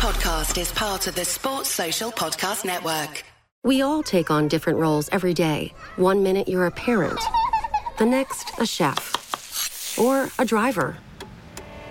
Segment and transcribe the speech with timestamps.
[0.00, 3.22] podcast is part of the Sports Social Podcast Network.
[3.62, 5.74] We all take on different roles every day.
[5.96, 7.20] One minute you're a parent,
[7.98, 10.96] the next, a chef, or a driver.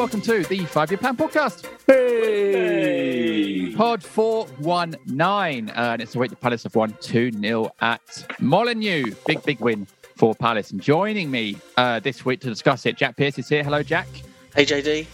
[0.00, 1.68] Welcome to the Five Year Plan Podcast.
[1.86, 3.74] Hey!
[3.74, 5.68] Pod 419.
[5.68, 9.14] Uh, and it's the week the Palace have won 2 0 at Molineux.
[9.26, 10.70] Big, big win for Palace.
[10.70, 13.62] And joining me uh, this week to discuss it, Jack Pierce is here.
[13.62, 14.08] Hello, Jack.
[14.56, 15.06] Hey JD.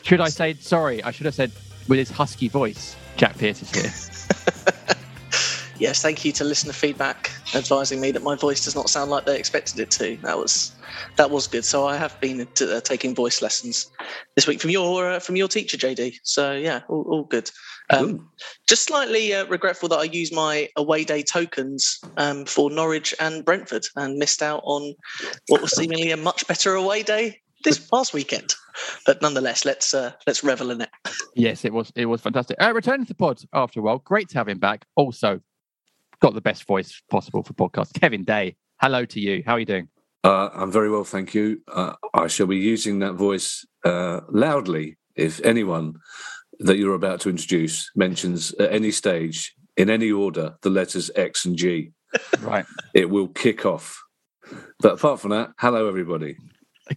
[0.00, 1.52] Should I say, sorry, I should have said
[1.86, 4.96] with his husky voice, Jack Pierce is here.
[5.82, 9.26] Yes, thank you to listener feedback advising me that my voice does not sound like
[9.26, 10.16] they expected it to.
[10.22, 10.76] That was
[11.16, 11.64] that was good.
[11.64, 13.90] So I have been uh, taking voice lessons
[14.36, 16.18] this week from your uh, from your teacher JD.
[16.22, 17.50] So yeah, all, all good.
[17.90, 18.30] Um,
[18.68, 23.44] just slightly uh, regretful that I used my away day tokens um, for Norwich and
[23.44, 24.94] Brentford and missed out on
[25.48, 28.54] what was seemingly a much better away day this past weekend.
[29.04, 30.90] But nonetheless, let's uh, let's revel in it.
[31.34, 32.56] yes, it was it was fantastic.
[32.62, 33.98] Uh, returning to the pod after a while.
[33.98, 34.86] Great to have him back.
[34.94, 35.40] Also,
[36.22, 38.00] got the best voice possible for podcast.
[38.00, 39.42] Kevin Day, hello to you.
[39.44, 39.88] How are you doing?
[40.22, 41.60] Uh, I'm very well, thank you.
[41.66, 45.96] Uh, I shall be using that voice uh, loudly if anyone
[46.60, 51.44] that you're about to introduce mentions at any stage, in any order, the letters X
[51.44, 51.90] and G.
[52.40, 52.66] Right.
[52.94, 54.00] It will kick off.
[54.80, 56.36] But apart from that, hello, everybody.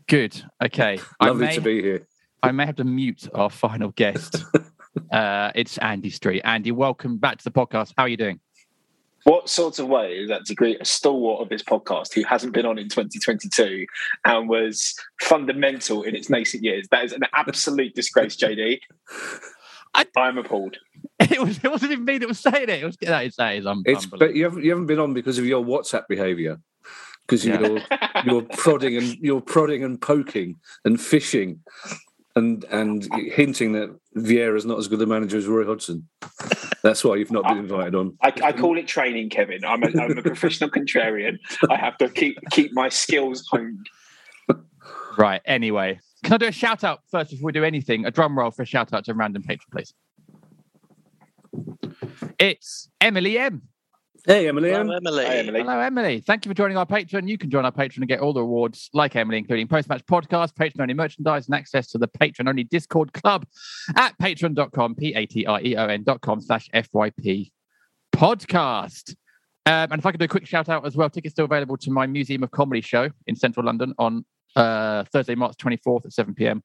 [0.07, 0.44] Good.
[0.61, 1.00] Okay.
[1.21, 2.07] Lovely may- to be here.
[2.44, 4.44] I may have to mute our final guest.
[5.11, 6.41] uh, it's Andy Street.
[6.44, 7.94] Andy, welcome back to the podcast.
[7.97, 8.39] How are you doing?
[9.25, 12.53] What sort of way is that to greet a stalwart of this podcast who hasn't
[12.53, 13.86] been on in 2022
[14.24, 16.88] and was fundamental in its nascent years?
[16.91, 18.80] That is an absolute disgrace, JD.
[19.96, 20.78] I- I'm appalled.
[21.19, 21.59] It was.
[21.63, 22.81] It wasn't even me that was saying it.
[22.81, 24.18] It was that is that is un- It's unbelievable.
[24.28, 26.57] but you haven't you haven't been on because of your WhatsApp behaviour.
[27.25, 27.59] Because Yeah.
[27.62, 27.81] you're
[28.25, 31.62] you're prodding and you're prodding and poking and fishing
[32.36, 36.07] and and hinting that Vieira's not as good a manager as Roy Hodgson.
[36.85, 38.16] That's why you've not been invited on.
[38.22, 39.66] I, I call it training, Kevin.
[39.66, 41.40] I'm a, I'm a professional contrarian.
[41.68, 43.90] I have to keep keep my skills honed.
[45.18, 45.41] Right.
[45.45, 48.06] Anyway, can I do a shout out first before we do anything?
[48.06, 49.95] A drum roll for a shout out to a random patron, please.
[52.38, 53.63] It's Emily M.
[54.28, 55.24] Hey Emily, Hello, Emily.
[55.24, 55.59] Hi, Emily.
[55.59, 56.19] Hello, Emily.
[56.19, 57.28] Thank you for joining our Patreon.
[57.28, 60.53] You can join our Patreon and get all the rewards like Emily, including post-match podcast,
[60.56, 63.46] Patreon-only merchandise, and access to the Patreon-only Discord club
[63.96, 67.52] at patreon.com, P-A-T-R-E-O-N dot com slash FYP
[68.16, 69.12] podcast.
[69.68, 71.78] Um, and if I could do a quick shout out as well, tickets still available
[71.78, 74.25] to my Museum of Comedy show in central London on
[74.56, 76.63] uh, Thursday, March 24th at 7 p.m.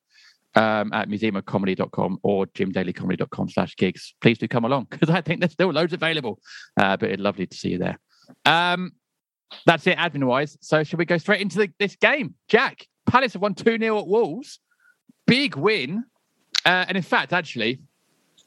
[0.56, 4.14] Um, at museumofcomedy.com or jimdailycomedy.com slash gigs.
[4.20, 6.40] Please do come along because I think there's still loads available.
[6.76, 8.00] Uh, but it's lovely to see you there.
[8.44, 8.92] Um,
[9.64, 10.58] that's it, admin wise.
[10.60, 12.34] So, should we go straight into the, this game?
[12.48, 14.60] Jack, Palace have won 2 0 at Wolves.
[15.26, 16.04] Big win.
[16.64, 17.80] Uh, and in fact, actually,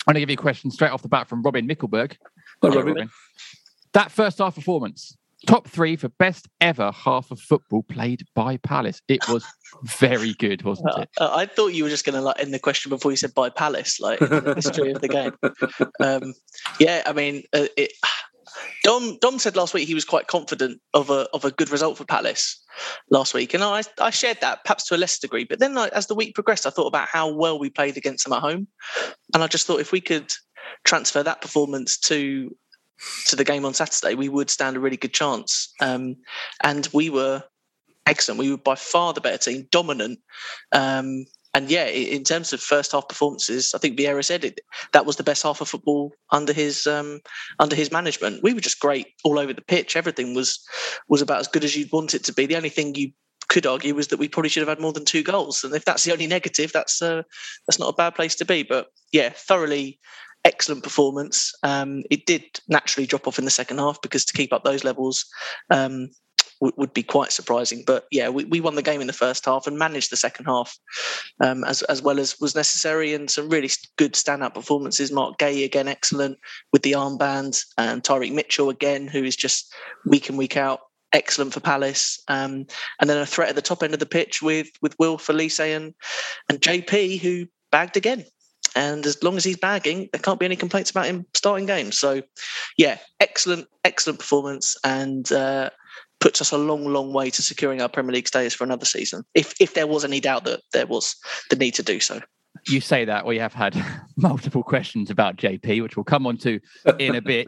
[0.05, 2.17] I'm going to give you a question straight off the bat from Robin Mickelberg.
[2.61, 3.09] Hello, Robin.
[3.93, 9.01] That first half performance, top three for best ever half of football played by Palace.
[9.07, 9.45] It was
[9.83, 11.09] very good, wasn't Uh, it?
[11.19, 13.33] uh, I thought you were just going to like end the question before you said
[13.33, 15.33] by Palace, like the history of the game.
[15.99, 16.33] Um,
[16.79, 17.91] yeah, I mean, uh, it,
[18.83, 21.97] Dom Dom said last week he was quite confident of a of a good result
[21.97, 22.61] for Palace
[23.09, 25.45] last week, and I I shared that perhaps to a lesser degree.
[25.45, 28.25] But then, like, as the week progressed, I thought about how well we played against
[28.25, 28.67] them at home,
[29.33, 30.31] and I just thought if we could
[30.83, 32.55] transfer that performance to
[33.27, 35.73] to the game on Saturday, we would stand a really good chance.
[35.81, 36.15] Um,
[36.63, 37.43] and we were
[38.05, 38.39] excellent.
[38.39, 40.19] We were by far the better team, dominant.
[40.71, 44.59] Um, and yeah, in terms of first half performances, I think Vieira said it.
[44.91, 47.19] That was the best half of football under his um,
[47.59, 48.41] under his management.
[48.41, 49.95] We were just great all over the pitch.
[49.95, 50.59] Everything was
[51.09, 52.47] was about as good as you'd want it to be.
[52.47, 53.11] The only thing you
[53.49, 55.63] could argue was that we probably should have had more than two goals.
[55.63, 57.21] And if that's the only negative, that's uh,
[57.67, 58.63] that's not a bad place to be.
[58.63, 59.99] But yeah, thoroughly
[60.45, 61.53] excellent performance.
[61.63, 64.83] Um, it did naturally drop off in the second half because to keep up those
[64.83, 65.25] levels,
[65.69, 66.09] um,
[66.59, 67.83] w- would be quite surprising.
[67.85, 70.45] But yeah, we, we won the game in the first half and managed the second
[70.45, 70.77] half
[71.41, 75.11] um, as as well as was necessary, and some really good standout performances.
[75.11, 76.37] Marc Guehi again, excellent
[76.71, 79.73] with the armband, and Tyrick Mitchell again, who is just
[80.05, 80.81] week in week out
[81.13, 82.21] excellent for Palace.
[82.27, 82.65] Um,
[82.99, 85.75] and then a threat at the top end of the pitch with with Wilf Olise
[85.75, 85.93] and
[86.49, 88.25] and JP who bagged again.
[88.75, 91.97] And as long as he's bagging, there can't be any complaints about him starting games.
[91.97, 92.21] So,
[92.77, 95.69] yeah, excellent, excellent performance, and uh,
[96.19, 99.23] puts us a long, long way to securing our Premier League status for another season.
[99.35, 101.15] If if there was any doubt that there was
[101.49, 102.21] the need to do so.
[102.67, 103.75] You say that we have had
[104.17, 106.59] multiple questions about JP, which we'll come on to
[106.97, 107.47] in a bit.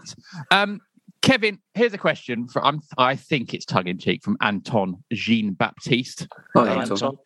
[0.52, 0.82] Um,
[1.26, 6.28] Kevin, here's a question from I think it's tongue in cheek from Anton Jean Baptiste.
[6.56, 6.92] Hi, Anton.
[6.92, 7.18] Anton.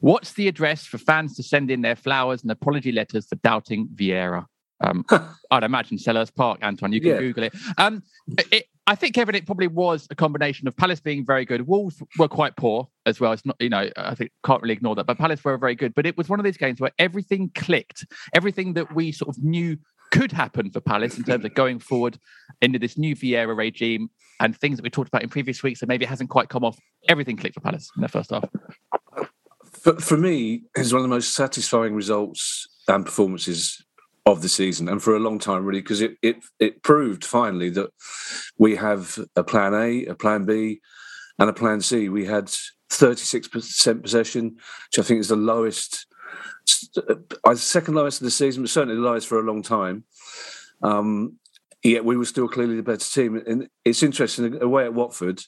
[0.00, 3.88] What's the address for fans to send in their flowers and apology letters for doubting
[3.94, 4.44] Vieira?
[4.84, 5.06] Um,
[5.50, 6.92] I'd imagine Selhurst Park, Anton.
[6.92, 7.18] You can yeah.
[7.18, 7.54] Google it.
[7.78, 8.02] Um,
[8.52, 8.66] it.
[8.86, 11.66] I think Kevin, it probably was a combination of Palace being very good.
[11.66, 13.32] Wolves were quite poor as well.
[13.32, 15.06] It's not, you know, I think can't really ignore that.
[15.06, 15.94] But Palace were very good.
[15.94, 18.06] But it was one of these games where everything clicked.
[18.34, 19.78] Everything that we sort of knew
[20.16, 22.18] could happen for Palace in terms of going forward
[22.62, 24.08] into this new Vieira regime
[24.40, 26.64] and things that we talked about in previous weeks that maybe it hasn't quite come
[26.64, 26.78] off.
[27.08, 28.48] Everything clicked for Palace in their first half.
[29.64, 33.84] For, for me, it's one of the most satisfying results and performances
[34.24, 37.70] of the season, and for a long time, really, because it it it proved finally
[37.70, 37.90] that
[38.58, 40.80] we have a plan A, a plan B,
[41.38, 42.08] and a plan C.
[42.08, 42.50] We had
[42.90, 44.56] 36% possession,
[44.90, 46.06] which I think is the lowest
[47.54, 50.04] second lowest of the season, but certainly the lowest for a long time.
[50.82, 51.38] Um,
[51.82, 53.36] yet we were still clearly the better team.
[53.46, 55.42] And it's interesting, away at Watford,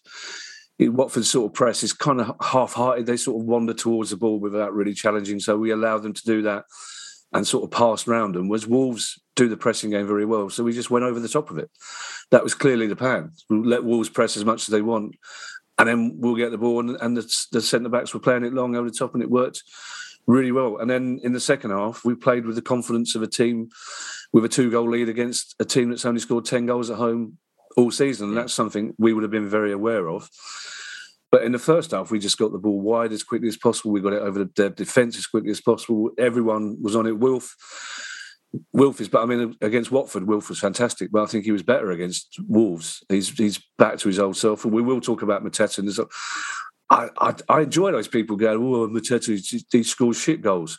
[0.81, 3.07] Watford's sort of press is kind of half-hearted.
[3.07, 5.41] They sort of wander towards the ball without really challenging.
[5.41, 6.65] So we allowed them to do that
[7.33, 8.49] and sort of pass round them.
[8.49, 11.51] Was Wolves do the pressing game very well, so we just went over the top
[11.51, 11.71] of it.
[12.31, 13.33] That was clearly the plan.
[13.51, 15.17] Let Wolves press as much as they want,
[15.79, 16.81] and then we'll get the ball.
[16.81, 19.31] And, and the, the centre backs were playing it long over the top, and it
[19.31, 19.63] worked
[20.29, 20.77] really well.
[20.77, 23.71] And then in the second half, we played with the confidence of a team
[24.33, 27.39] with a two goal lead against a team that's only scored 10 goals at home
[27.77, 28.29] all season.
[28.29, 30.29] And that's something we would have been very aware of.
[31.33, 33.91] But in the first half, we just got the ball wide as quickly as possible.
[33.91, 36.11] We got it over the defence as quickly as possible.
[36.19, 37.19] Everyone was on it.
[37.19, 37.55] Wilf,
[38.73, 41.11] Wilf is, but I mean, against Watford, Wilf was fantastic.
[41.11, 43.03] But I think he was better against Wolves.
[43.11, 44.65] He's he's back to his old self.
[44.65, 45.79] And we will talk about Mateta.
[45.79, 46.09] And
[46.91, 50.79] I, I, I enjoy those people going, oh, Mateta, he scores shit goals.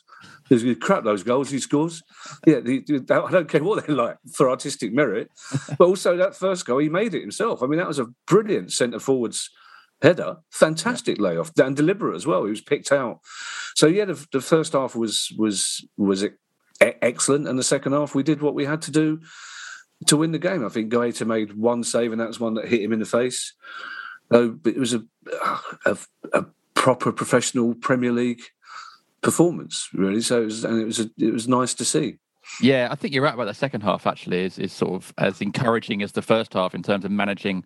[0.49, 2.01] There's crap those goals he scores.
[2.45, 5.29] Yeah, I don't care what they're like for artistic merit,
[5.77, 7.61] but also that first goal he made it himself.
[7.61, 9.51] I mean, that was a brilliant centre forwards
[10.01, 12.45] header, fantastic layoff and deliberate as well.
[12.45, 13.19] He was picked out.
[13.75, 16.25] So yeah, the, the first half was was was
[16.81, 19.19] excellent, and the second half we did what we had to do
[20.07, 20.65] to win the game.
[20.65, 23.53] I think Guaita made one save, and that's one that hit him in the face.
[24.31, 25.03] Uh, it was a,
[25.85, 25.97] a,
[26.33, 26.45] a
[26.75, 28.41] proper professional Premier League
[29.21, 30.21] performance, really.
[30.21, 32.17] So it was, and it was a, it was nice to see.
[32.61, 34.07] Yeah, I think you're right about the second half.
[34.07, 37.63] Actually, is is sort of as encouraging as the first half in terms of managing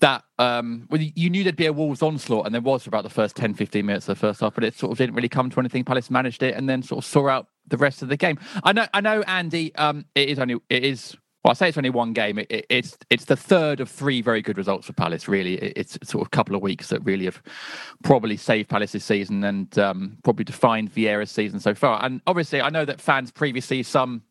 [0.00, 0.24] that.
[0.38, 3.10] Um, well, you knew there'd be a Wolves onslaught, and there was for about the
[3.10, 5.50] first 10, 15 minutes of the first half, but it sort of didn't really come
[5.50, 5.84] to anything.
[5.84, 8.38] Palace managed it, and then sort of saw out the rest of the game.
[8.64, 9.74] I know, I know, Andy.
[9.76, 12.38] Um, it is only it is well, I say it's only one game.
[12.38, 15.26] It, it, it's it's the third of three very good results for Palace.
[15.26, 17.42] Really, it, it's sort of a couple of weeks that really have
[18.02, 22.04] probably saved Palace's season and um, probably defined Vieira's season so far.
[22.04, 24.22] And obviously, I know that fans previously, some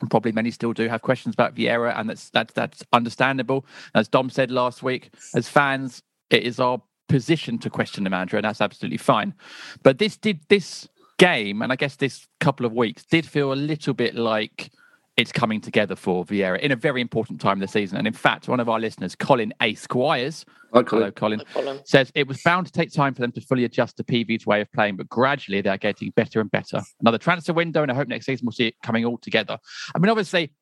[0.00, 3.66] and probably many still do have questions about Vieira, and that's that's that's understandable.
[3.94, 8.36] As Dom said last week, as fans, it is our position to question the manager,
[8.36, 9.34] and that's absolutely fine.
[9.82, 13.54] But this did this game, and I guess this couple of weeks did feel a
[13.54, 14.70] little bit like
[15.16, 17.98] it's coming together for Vieira in a very important time of the season.
[17.98, 19.74] And in fact, one of our listeners, Colin A.
[19.74, 21.02] Squires, Hi, Colin.
[21.02, 23.64] hello, Colin, Hi, Colin, says it was bound to take time for them to fully
[23.64, 26.80] adjust to PV's way of playing, but gradually they're getting better and better.
[27.00, 29.58] Another transfer window, and I hope next season we'll see it coming all together.
[29.94, 30.52] I mean, obviously,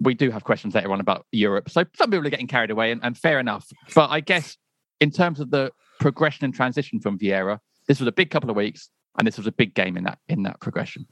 [0.00, 1.68] we do have questions later on about Europe.
[1.68, 3.66] So some people are getting carried away, and, and fair enough.
[3.94, 4.56] But I guess
[5.00, 8.56] in terms of the progression and transition from Vieira, this was a big couple of
[8.56, 8.88] weeks,
[9.18, 11.06] and this was a big game in that in that progression.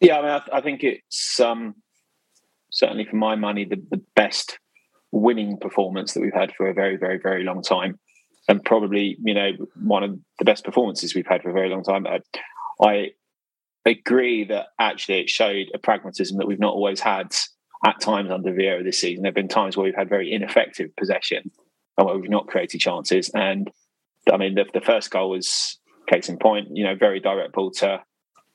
[0.00, 1.74] Yeah, I mean, I, th- I think it's um,
[2.70, 4.58] certainly for my money the, the best
[5.12, 7.98] winning performance that we've had for a very, very, very long time,
[8.48, 9.50] and probably you know
[9.82, 12.06] one of the best performances we've had for a very long time.
[12.06, 12.20] I,
[12.82, 13.10] I
[13.84, 17.34] agree that actually it showed a pragmatism that we've not always had
[17.86, 19.22] at times under Vieira this season.
[19.22, 21.50] There have been times where we've had very ineffective possession
[21.96, 23.30] and where we've not created chances.
[23.34, 23.70] And
[24.30, 25.78] I mean, the, the first goal was
[26.08, 26.68] case in point.
[26.72, 28.02] You know, very direct ball to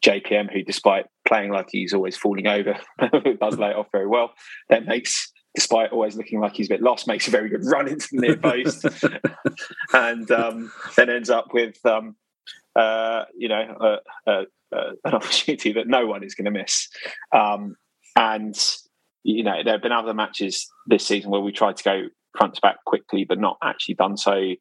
[0.05, 2.77] JPM, who, despite playing like he's always falling over,
[3.39, 4.31] does lay it off very well.
[4.69, 7.87] That makes despite always looking like he's a bit lost, makes a very good run
[7.87, 8.85] into the near post,
[9.93, 12.15] and um, then ends up with um,
[12.75, 14.45] uh, you know an
[15.05, 16.87] opportunity that no one is going to miss.
[17.33, 17.75] Um,
[18.15, 18.55] and
[19.23, 22.01] you know there have been other matches this season where we tried to go
[22.37, 24.53] front to back quickly, but not actually done so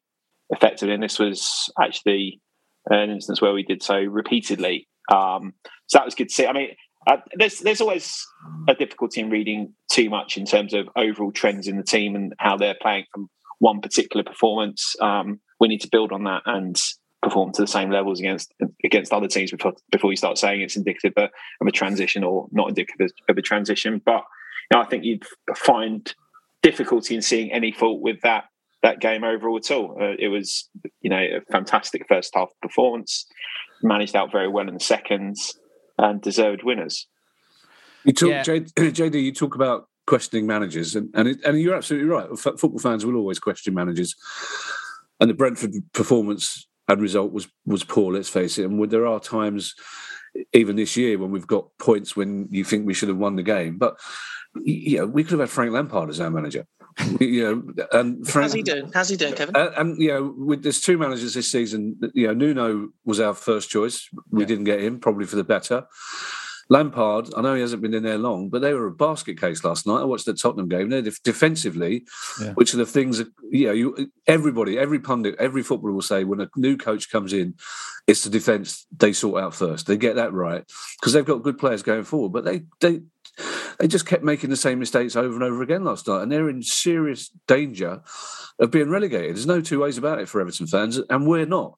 [0.49, 0.93] effectively.
[0.93, 2.41] And this was actually
[2.87, 4.87] an instance where we did so repeatedly.
[5.11, 5.53] Um,
[5.87, 6.47] so that was good to see.
[6.47, 6.69] I mean,
[7.07, 8.25] uh, there's there's always
[8.67, 12.33] a difficulty in reading too much in terms of overall trends in the team and
[12.39, 14.95] how they're playing from one particular performance.
[14.99, 16.79] Um, we need to build on that and
[17.21, 20.75] perform to the same levels against against other teams before before you start saying it's
[20.75, 21.29] indicative of,
[21.67, 24.01] a transition or not indicative of a transition.
[24.03, 24.23] But
[24.71, 26.13] you know, I think you'd find
[26.63, 28.45] difficulty in seeing any fault with that
[28.85, 29.97] that game overall at all.
[29.99, 30.69] Uh, it was
[31.01, 33.25] you know a fantastic first half performance,
[33.81, 35.57] managed out very well in the seconds
[35.97, 37.07] and deserved winners.
[38.03, 38.43] You talk, yeah.
[38.43, 42.27] JD, you talk about questioning managers, and and, it, and you're absolutely right.
[42.31, 44.15] F- football fans will always question managers,
[45.19, 48.13] and the Brentford performance and result was was poor.
[48.13, 49.73] Let's face it, and there are times,
[50.53, 53.43] even this year, when we've got points when you think we should have won the
[53.43, 53.99] game, but
[54.63, 56.67] you know, we could have had Frank Lampard as our manager.
[57.19, 58.91] you know, and Frank, how's he doing?
[58.93, 59.55] How's he doing, Kevin?
[59.55, 61.99] And, and you know, with, there's two managers this season.
[62.13, 64.09] You know, Nuno was our first choice.
[64.31, 64.47] We yeah.
[64.47, 65.87] didn't get him, probably for the better.
[66.69, 69.63] Lampard, I know he hasn't been in there long, but they were a basket case
[69.63, 70.01] last night.
[70.01, 70.89] I watched the Tottenham game.
[70.89, 72.05] They're defensively,
[72.41, 72.53] yeah.
[72.53, 76.23] which are the things that you know, you, everybody, every pundit, every footballer will say
[76.23, 77.53] when a new coach comes in,
[78.07, 79.85] it's the defence they sort out first.
[79.85, 80.63] They get that right
[80.99, 83.01] because they've got good players going forward, but they they
[83.79, 86.49] they just kept making the same mistakes over and over again last night, and they're
[86.49, 88.01] in serious danger
[88.59, 89.35] of being relegated.
[89.35, 91.75] There's no two ways about it for Everton fans, and we're not.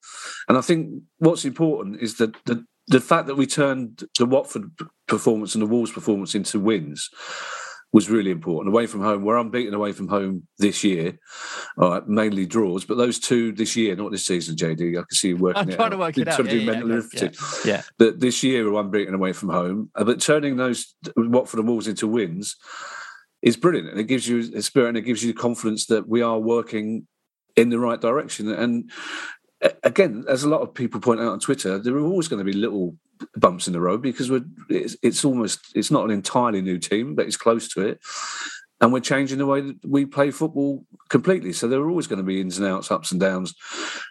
[0.48, 4.72] And I think what's important is that the the fact that we turned the Watford
[5.08, 7.10] performance and the Wolves performance into wins
[7.94, 8.74] was really important.
[8.74, 11.18] Away from home, we're unbeaten away from home this year,
[12.06, 12.86] mainly draws.
[12.86, 14.92] But those two this year, not this season, JD.
[14.92, 15.62] I can see you working.
[15.64, 15.90] I'm trying out.
[15.90, 16.46] to work it out.
[16.46, 17.30] yeah, yeah, mental yeah,
[17.66, 17.82] yeah.
[17.98, 19.90] But this year, we're unbeaten away from home.
[19.96, 22.58] Uh, but turning those Watford and Wolves into wins
[23.42, 26.08] is brilliant, and it gives you a spirit and it gives you the confidence that
[26.08, 27.08] we are working
[27.56, 28.52] in the right direction.
[28.52, 28.92] And
[29.84, 32.52] again, as a lot of people point out on Twitter, there are always going to
[32.52, 32.96] be little
[33.36, 37.16] bumps in the road because we're it's, it's, almost it's not an entirely new team,
[37.16, 38.00] but it's close to it,
[38.80, 41.54] and we're changing the way that we play football completely.
[41.54, 43.56] So there are always going to be ins and outs, ups and downs,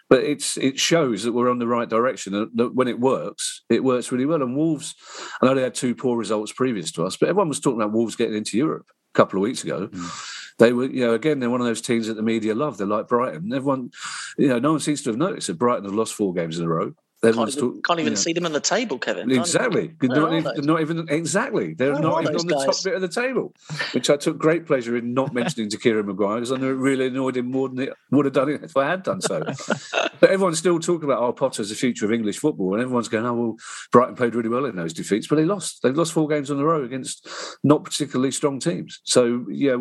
[0.09, 2.49] but it's it shows that we're on the right direction.
[2.55, 4.41] That when it works, it works really well.
[4.41, 4.95] And Wolves,
[5.41, 7.93] I know they had two poor results previous to us, but everyone was talking about
[7.93, 9.87] Wolves getting into Europe a couple of weeks ago.
[9.87, 12.77] Mm they were, you know, again, they're one of those teams that the media love.
[12.77, 13.53] They're like Brighton.
[13.53, 13.91] Everyone,
[14.37, 16.65] you know, no one seems to have noticed that Brighton have lost four games in
[16.65, 16.93] a row.
[17.23, 19.31] Can't even, can't even see them on the table, Kevin.
[19.31, 19.91] Exactly.
[20.03, 21.73] Not even, not, even, exactly.
[21.73, 22.59] They're Where not even on guys?
[22.59, 23.55] the top bit of the table,
[23.93, 26.75] which I took great pleasure in not mentioning to Kieran Maguire because I knew it
[26.75, 29.39] really annoyed him more than it would have done if I had done so.
[30.19, 33.25] but everyone's still talking about, oh, Potter's the future of English football, and everyone's going,
[33.25, 33.55] oh, well,
[33.91, 35.81] Brighton played really well in those defeats, but they lost.
[35.81, 37.27] They've lost four games in a row against
[37.63, 38.99] not particularly strong teams.
[39.03, 39.77] So, yeah,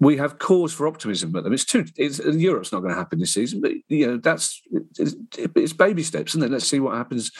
[0.00, 1.52] we have cause for optimism But them.
[1.52, 1.84] It's too.
[1.96, 4.60] It's, Europe's not going to happen this season, but you know that's
[4.98, 6.50] it's, it's baby steps, isn't it?
[6.50, 7.30] Let's see what happens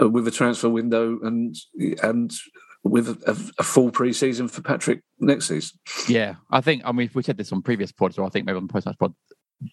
[0.00, 1.56] uh, with a transfer window and
[2.02, 2.32] and
[2.84, 5.78] with a, a full pre-season for Patrick next season.
[6.08, 6.82] Yeah, I think.
[6.84, 8.86] I mean, we said this on previous pods, or I think maybe on the post
[8.98, 9.14] pod.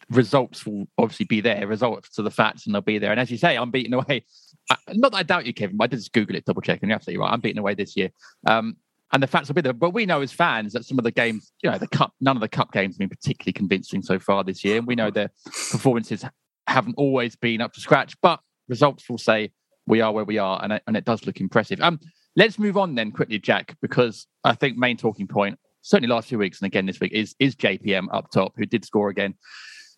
[0.10, 1.68] Results will obviously be there.
[1.68, 3.12] Results to the facts, and they'll be there.
[3.12, 4.26] And as you say, I'm beating away.
[4.90, 5.78] Not that I doubt you, Kevin.
[5.78, 7.32] But I did just Google it, double check, and you're absolutely right.
[7.32, 8.10] I'm beating away this year.
[8.48, 8.78] Um,
[9.14, 9.74] and the facts will be there.
[9.74, 12.36] But we know as fans that some of the games, you know, the cup, none
[12.36, 14.78] of the cup games have been particularly convincing so far this year.
[14.78, 16.26] And we know their performances
[16.68, 19.52] haven't always been up to scratch, but results will say
[19.88, 21.80] we are where we are, and it, and it does look impressive.
[21.82, 22.00] Um,
[22.36, 26.38] let's move on then quickly, Jack, because I think main talking point, certainly last few
[26.38, 29.36] weeks and again this week, is is JPM up top, who did score again.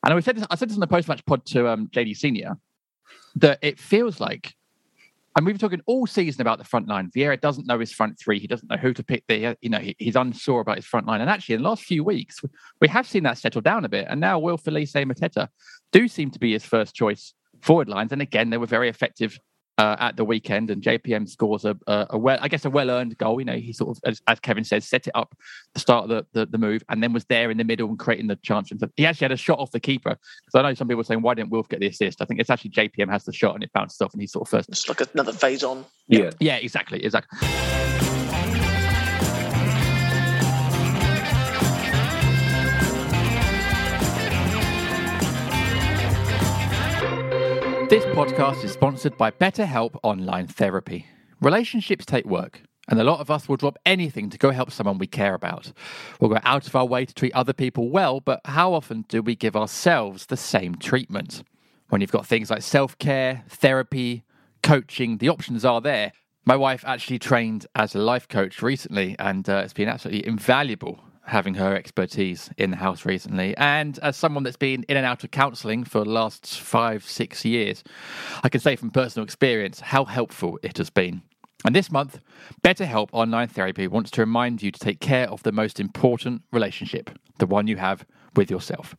[0.03, 2.15] And I said this, I said this on the post match pod to um, JD
[2.17, 2.57] Senior
[3.35, 4.55] that it feels like
[5.37, 7.11] and we've been talking all season about the front line.
[7.15, 8.39] Vieira doesn't know his front three.
[8.39, 9.23] He doesn't know who to pick.
[9.27, 11.21] The you know he's unsure about his front line.
[11.21, 12.41] And actually, in the last few weeks,
[12.81, 14.07] we have seen that settle down a bit.
[14.09, 15.47] And now Wilf Olise Mateta
[15.91, 18.11] do seem to be his first choice forward lines.
[18.11, 19.39] And again, they were very effective
[19.77, 23.17] uh, at the weekend, and JPM scores a, a, a, well, I guess, a well-earned
[23.17, 23.39] goal.
[23.39, 25.35] You know, he sort of, as, as Kevin says, set it up
[25.73, 28.27] the start the, the, the move, and then was there in the middle and creating
[28.27, 28.71] the chance.
[28.71, 31.05] And he actually had a shot off the keeper because I know some people are
[31.05, 33.55] saying, "Why didn't Wilf get the assist?" I think it's actually JPM has the shot
[33.55, 34.69] and it bounces off, and he sort of first.
[34.69, 35.85] It's like another phase on.
[36.07, 37.96] Yeah, yeah, exactly, exactly.
[47.89, 51.05] This podcast is sponsored by BetterHelp Online Therapy.
[51.39, 54.97] Relationships take work, And a lot of us will drop anything to go help someone
[54.97, 55.71] we care about.
[56.19, 59.21] We'll go out of our way to treat other people well, but how often do
[59.21, 61.43] we give ourselves the same treatment?
[61.87, 64.25] When you've got things like self care, therapy,
[64.63, 66.11] coaching, the options are there.
[66.43, 70.99] My wife actually trained as a life coach recently, and uh, it's been absolutely invaluable
[71.27, 73.55] having her expertise in the house recently.
[73.57, 77.45] And as someone that's been in and out of counselling for the last five, six
[77.45, 77.83] years,
[78.43, 81.21] I can say from personal experience how helpful it has been.
[81.65, 82.21] And this month,
[82.63, 87.09] BetterHelp Online Therapy wants to remind you to take care of the most important relationship,
[87.39, 88.05] the one you have
[88.35, 88.95] with yourself.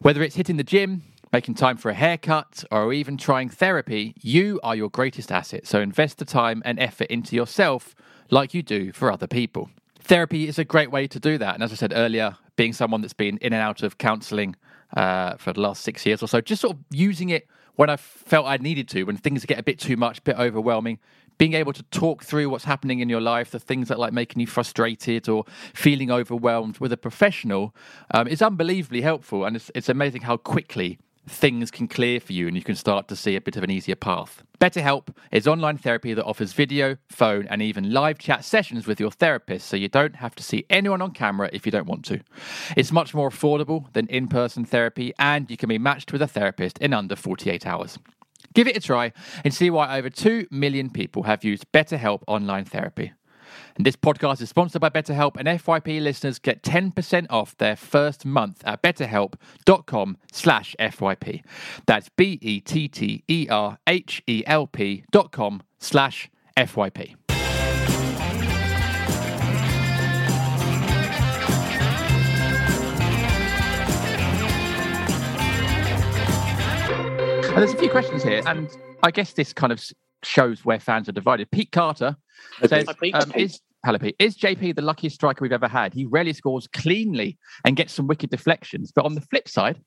[0.00, 4.58] Whether it's hitting the gym, making time for a haircut, or even trying therapy, you
[4.62, 5.66] are your greatest asset.
[5.66, 7.94] So invest the time and effort into yourself
[8.30, 9.70] like you do for other people.
[10.08, 11.52] Therapy is a great way to do that.
[11.52, 14.56] And as I said earlier, being someone that's been in and out of counseling
[14.96, 17.96] uh, for the last six years or so, just sort of using it when I
[17.96, 20.98] felt I needed to, when things get a bit too much, a bit overwhelming,
[21.36, 24.40] being able to talk through what's happening in your life, the things that like making
[24.40, 27.74] you frustrated or feeling overwhelmed with a professional
[28.14, 29.44] um, is unbelievably helpful.
[29.44, 33.08] And it's, it's amazing how quickly things can clear for you and you can start
[33.08, 34.42] to see a bit of an easier path.
[34.60, 39.10] BetterHelp is online therapy that offers video, phone, and even live chat sessions with your
[39.10, 42.20] therapist so you don't have to see anyone on camera if you don't want to.
[42.76, 46.26] It's much more affordable than in person therapy and you can be matched with a
[46.26, 47.98] therapist in under 48 hours.
[48.54, 49.12] Give it a try
[49.44, 53.12] and see why over 2 million people have used BetterHelp online therapy.
[53.78, 58.26] And this podcast is sponsored by BetterHelp, and FYP listeners get 10% off their first
[58.26, 61.44] month at betterhelp.com slash FYP.
[61.86, 62.64] That's B-E-T-T-E-R-H-E-L-P
[65.12, 67.14] dot com slash FYP.
[77.48, 78.68] And there's a few questions here, and
[79.04, 79.80] I guess this kind of
[80.24, 81.50] shows where fans are divided.
[81.52, 82.16] Pete Carter
[82.66, 85.94] says, um, is, hello, Is JP the luckiest striker we've ever had?
[85.94, 88.92] He rarely scores cleanly and gets some wicked deflections.
[88.94, 89.80] But on the flip side,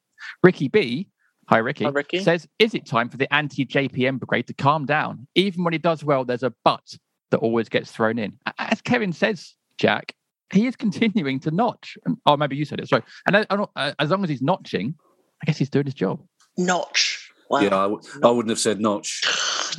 [0.43, 1.09] Ricky B,
[1.49, 2.19] hi Ricky, Hi, Ricky.
[2.19, 5.27] says, is it time for the anti-JPM brigade to calm down?
[5.35, 6.83] Even when he does well, there's a but
[7.31, 8.37] that always gets thrown in.
[8.57, 10.13] As Kevin says, Jack,
[10.51, 11.97] he is continuing to notch.
[12.25, 12.89] Oh, maybe you said it.
[12.89, 13.03] Sorry.
[13.25, 14.95] And uh, uh, as long as he's notching,
[15.41, 16.21] I guess he's doing his job.
[16.57, 17.31] Notch.
[17.49, 17.59] Wow.
[17.61, 19.21] Yeah, I, w- I wouldn't have said notch.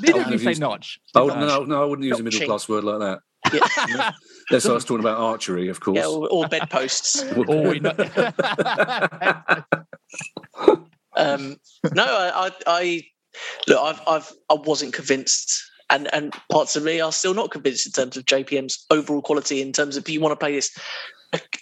[0.01, 0.99] Didn't wouldn't you have say used- notch?
[1.15, 3.21] I would, no, no, I wouldn't use a middle class word like that.
[3.53, 3.61] Yeah,
[4.51, 5.97] I was talking about archery, of course.
[5.97, 7.25] yeah or, or bedposts.
[7.37, 7.95] We know-
[11.17, 11.57] um,
[11.93, 13.03] no, I, I, I
[13.67, 17.87] look, I've, I've, I wasn't convinced, and and parts of me are still not convinced
[17.87, 19.61] in terms of JPM's overall quality.
[19.63, 20.77] In terms of, if you want to play this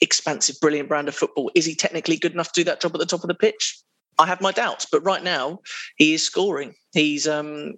[0.02, 2.98] expansive, brilliant brand of football, is he technically good enough to do that job at
[2.98, 3.78] the top of the pitch?
[4.18, 5.60] I have my doubts, but right now
[5.96, 6.74] he is scoring.
[6.92, 7.74] He's um,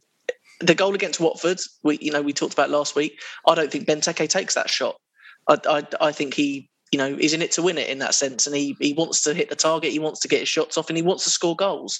[0.63, 1.59] the goal against Watford.
[1.83, 3.21] We, you know, we talked about last week.
[3.47, 4.97] I don't think Benteke takes that shot.
[5.49, 8.15] I, I, I think he you know, is in it to win it in that
[8.15, 8.47] sense.
[8.47, 10.91] And he he wants to hit the target, he wants to get his shots off,
[10.91, 11.99] and he wants to score goals.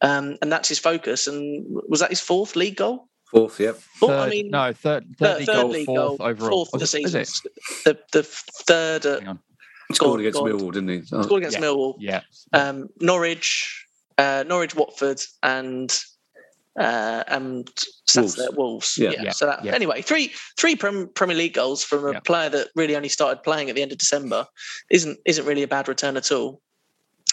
[0.00, 1.28] Um, and that's his focus.
[1.28, 3.06] And was that his fourth league goal?
[3.30, 3.78] Fourth, yep.
[4.00, 6.50] Well, I Third- mean, no, third, third, third, league third goal, league fourth goal, overall.
[6.66, 7.50] fourth of the Was it- is season.
[7.86, 7.98] it?
[8.12, 9.38] The the third uh, Hang on.
[9.88, 10.50] He scored against go on.
[10.52, 11.02] Millwall, didn't he?
[11.12, 11.64] Oh, scored against Yeah.
[11.64, 12.20] Millwall, Yeah.
[12.52, 13.86] um, Norwich,
[14.18, 15.96] uh, Norwich, Watford, and
[16.78, 17.70] uh, and
[18.06, 18.96] Saturday at Wolves.
[18.96, 19.10] Yeah.
[19.10, 19.22] Yeah.
[19.24, 19.30] Yeah.
[19.32, 19.74] So that, Yeah.
[19.74, 22.20] anyway, three three Prem, Premier League goals from a Yeah.
[22.20, 24.46] player that really only started playing at the end of December
[24.90, 26.60] isn't isn't really a bad return at all.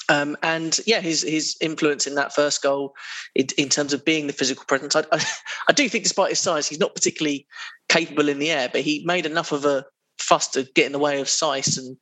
[0.10, 2.96] Um, and yeah, his his influence in that first goal,
[3.36, 5.24] in, in terms of being the physical presence, I, I,
[5.70, 7.48] I do think, despite his size, he's not particularly
[7.90, 9.86] capable in the air, but he made enough of a
[10.22, 11.98] fuss to get in the way of Saïss and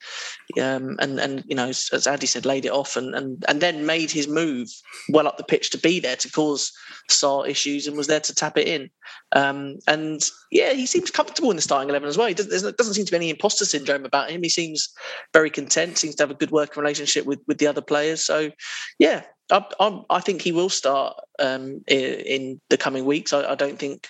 [0.61, 3.85] um, and and you know, as, Andy said, laid it off and and and then
[3.85, 4.69] made his move
[5.09, 6.71] well up the pitch to be there to cause
[7.09, 8.89] Sar issues and was there to tap it in.
[9.35, 12.27] Um, and yeah, he seems comfortable in the starting eleven as well.
[12.27, 14.43] He doesn't, doesn't seem to be any imposter syndrome about him.
[14.43, 14.89] He seems
[15.33, 15.97] very content.
[15.97, 18.25] Seems to have a good working relationship with with the other players.
[18.25, 18.51] So
[18.99, 19.23] yeah.
[19.51, 23.33] I, I, I think he will start um, in, in the coming weeks.
[23.33, 24.07] I, I don't think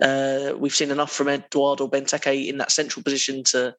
[0.00, 3.74] uh, we've seen enough from Edouard Benteke in that central position to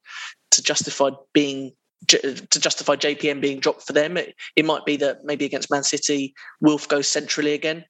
[0.51, 1.73] to justify being
[2.07, 4.17] to justify JPM being dropped for them.
[4.17, 7.85] It, it might be that maybe against Man City, Wilf goes centrally again,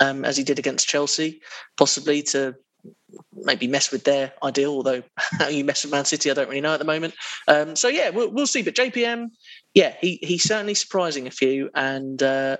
[0.00, 1.40] um, as he did against Chelsea,
[1.76, 2.54] possibly to
[3.34, 4.72] maybe mess with their ideal.
[4.72, 7.14] Although how you mess with Man City, I don't really know at the moment.
[7.48, 8.62] Um, so yeah, we'll, we'll see.
[8.62, 9.28] But JPM,
[9.74, 12.58] yeah, he he's certainly surprising a few and uh,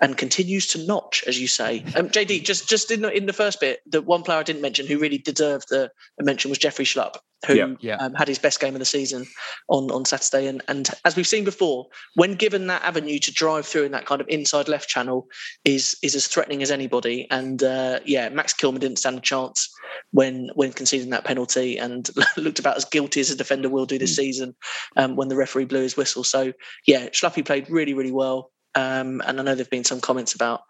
[0.00, 1.82] and continues to notch, as you say.
[1.94, 4.62] Um, JD, just just in the in the first bit, the one player I didn't
[4.62, 7.74] mention who really deserved the mention was Jeffrey Schlupp, who Yeah.
[7.80, 7.96] Yeah.
[7.96, 9.26] Um, had his best game of the season
[9.68, 10.46] on on Saturday.
[10.46, 14.06] And and as we've seen before, when given that avenue to drive through in that
[14.06, 15.28] kind of inside left channel,
[15.64, 17.26] is is as threatening as anybody.
[17.30, 19.70] And uh, yeah, Max Kilman didn't stand a chance
[20.10, 23.98] when when conceding that penalty and looked about as guilty as a defender will do
[23.98, 24.16] this mm.
[24.16, 24.56] season
[24.96, 26.24] um, when the referee blew his whistle.
[26.24, 26.52] So
[26.86, 28.50] yeah, Schluppy played really really well.
[28.76, 30.60] Um, and I know there've been some comments about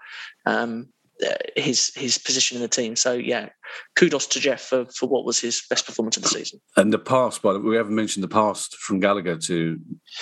[0.47, 0.89] um,
[1.25, 2.95] uh, his his position in the team.
[2.95, 3.49] So yeah,
[3.97, 6.61] kudos to Jeff for, for what was his best performance of the season.
[6.77, 9.79] And the pass, by the way, we haven't mentioned the pass from Gallagher to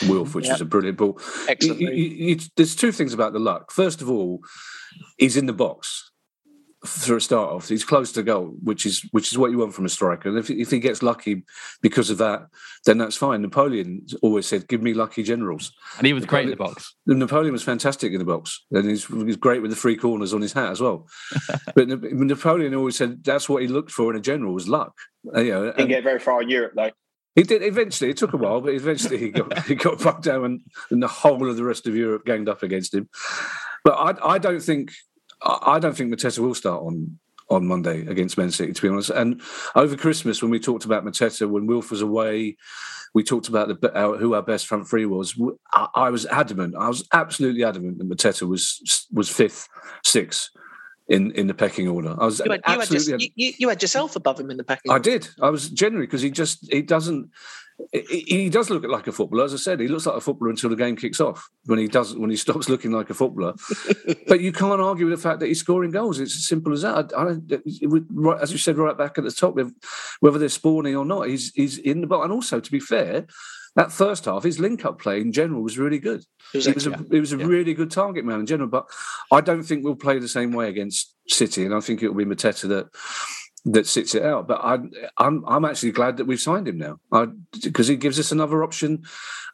[0.08, 0.54] Wilf, which yep.
[0.54, 1.20] is a brilliant ball.
[1.46, 1.80] Excellent.
[1.80, 3.70] You, you, you, there's two things about the luck.
[3.70, 4.40] First of all,
[5.18, 6.10] he's in the box
[6.84, 7.68] for a start off.
[7.68, 10.28] He's close to goal, which is which is what you want from a striker.
[10.28, 11.44] And if, if he gets lucky
[11.82, 12.46] because of that,
[12.84, 13.42] then that's fine.
[13.42, 16.94] Napoleon always said, "Give me lucky generals," and he was Napoleon, great in the box.
[17.06, 20.42] Napoleon was fantastic in the box, and he's, he's great with the three corners on
[20.42, 21.08] his hat as well.
[21.74, 24.94] but Napoleon always said that's what he looked for in a general was luck.
[25.34, 26.90] Uh, you know, didn't get very far in Europe though.
[27.34, 28.10] He did eventually.
[28.10, 31.08] It took a while, but eventually he got he got back down, and, and the
[31.08, 33.08] whole of the rest of Europe ganged up against him.
[33.82, 34.92] But I, I don't think
[35.44, 37.18] I don't think Mateta will start on
[37.50, 39.10] on Monday against Man City, to be honest.
[39.10, 39.40] And
[39.74, 42.56] over Christmas, when we talked about Mateta, when Wilf was away,
[43.12, 45.38] we talked about the, our, who our best front three was.
[45.72, 46.74] I, I, was adamant.
[46.76, 49.68] I was absolutely adamant that Mateta was was fifth,
[50.02, 50.50] sixth
[51.08, 52.16] in in the pecking order.
[52.18, 53.06] I was you had, absolutely.
[53.06, 54.90] You had, just, you, you had yourself above him in the pecking.
[54.90, 55.00] Order.
[55.00, 55.28] I did.
[55.40, 57.30] I was generally because he just he doesn't
[57.92, 59.44] he does look like a footballer.
[59.44, 61.48] As I said, he looks like a footballer until the game kicks off.
[61.66, 63.54] When he does, when he stops looking like a footballer,
[64.26, 66.20] but you can't argue with the fact that he's scoring goals.
[66.20, 67.12] It's as simple as that.
[67.16, 69.58] I, I, as you said right back at the top,
[70.20, 72.24] whether they're spawning or not, he's he's in the box.
[72.24, 73.26] And also, to be fair,
[73.76, 76.24] that first half, his link-up play in general was really good.
[76.52, 77.46] It was, he was a, was a yeah.
[77.46, 78.68] really good target man in general.
[78.68, 78.86] But
[79.32, 82.24] I don't think we'll play the same way against City, and I think it will
[82.24, 82.86] be Mateta that
[83.66, 84.46] that sits it out.
[84.46, 84.78] But I,
[85.18, 86.98] I'm I'm actually glad that we've signed him now
[87.62, 89.04] because he gives us another option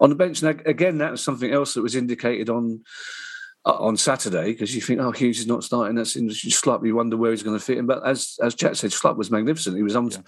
[0.01, 0.42] on the bench.
[0.42, 2.83] And again, that was something else that was indicated on
[3.64, 5.96] uh, on Saturday because you think, oh, Hughes is not starting.
[5.96, 6.87] That's in Schlupp.
[6.87, 7.87] You wonder where he's going to fit in.
[7.87, 9.77] But as as Chat said, Schlupp was magnificent.
[9.77, 10.18] He was un- yeah.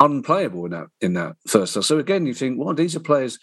[0.00, 1.82] unplayable in that in that first.
[1.82, 3.38] So again, you think, well, these are players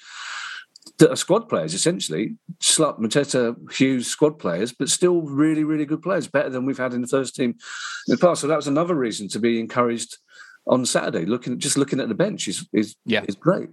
[1.15, 2.35] squad players essentially.
[2.62, 6.93] Schlupp, Mateta, Hughes, squad players, but still really, really good players, better than we've had
[6.93, 7.51] in the first team
[8.07, 8.41] in the past.
[8.41, 10.17] So that was another reason to be encouraged
[10.67, 11.25] on Saturday.
[11.25, 13.23] Looking just looking at the bench is is yeah.
[13.27, 13.69] is great.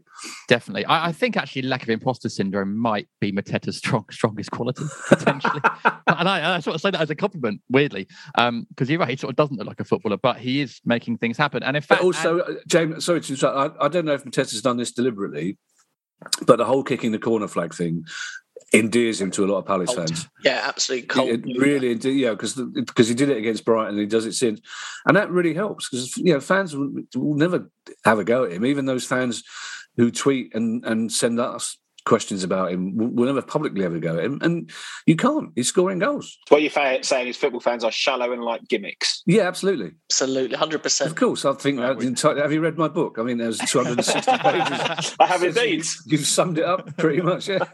[0.48, 4.84] Definitely, I, I, think actually lack of imposter syndrome might be Mateta's strong, strongest quality
[5.08, 5.60] potentially.
[5.84, 9.10] and I, I, sort of say that as a compliment, weirdly, because um, you're right.
[9.10, 11.62] He sort of doesn't look like a footballer, but he is making things happen.
[11.62, 13.78] And in fact, but also, and, uh, James, sorry to interrupt.
[13.78, 15.58] I, I don't know if Mateta's done this deliberately,
[16.46, 18.04] but the whole kicking the corner flag thing
[18.72, 20.08] endears him to a lot of Palace cold.
[20.08, 20.28] fans.
[20.42, 21.06] Yeah, absolutely.
[21.06, 21.28] Cold.
[21.28, 24.32] It, it really, yeah, because because he did it against Brighton and he does it
[24.32, 24.60] since,
[25.06, 27.70] and that really helps because you know fans will, will, never
[28.04, 29.44] have a go at him, even those fans
[29.96, 32.92] who tweet and and send us questions about him.
[32.94, 34.70] We'll never publicly ever go at him, and
[35.06, 35.50] you can't.
[35.54, 36.38] He's scoring goals.
[36.48, 39.22] What you're saying is football fans are shallow and like gimmicks.
[39.26, 41.10] Yeah, absolutely, absolutely, hundred percent.
[41.10, 43.16] Of course, I think that entire, Have you read my book?
[43.18, 45.16] I mean, there's 260 pages.
[45.20, 45.84] I have indeed.
[46.06, 47.48] You've summed it up pretty much.
[47.48, 47.64] Yeah.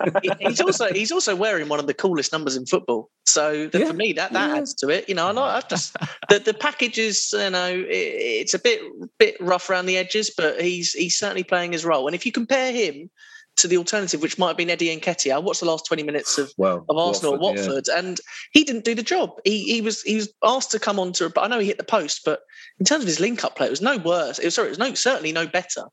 [0.40, 3.10] he's also he's also wearing one of the coolest numbers in football.
[3.26, 3.86] So yeah.
[3.86, 4.56] for me, that that yeah.
[4.56, 5.08] adds to it.
[5.08, 5.96] You know, I like, I've just
[6.28, 8.80] the the package is you know it, it's a bit
[9.18, 12.06] bit rough around the edges, but he's he's certainly playing his role.
[12.06, 13.10] And if you compare him
[13.56, 15.34] to the alternative, which might have been Eddie Nketiah.
[15.34, 17.98] I watched the last twenty minutes of, well, of Arsenal Watford, Watford, yeah.
[17.98, 18.20] and
[18.52, 19.30] he didn't do the job.
[19.44, 21.28] He he was he was asked to come on to.
[21.28, 22.40] But I know he hit the post, but
[22.78, 24.38] in terms of his link up play, it was no worse.
[24.38, 25.84] It was sorry, it was no certainly no better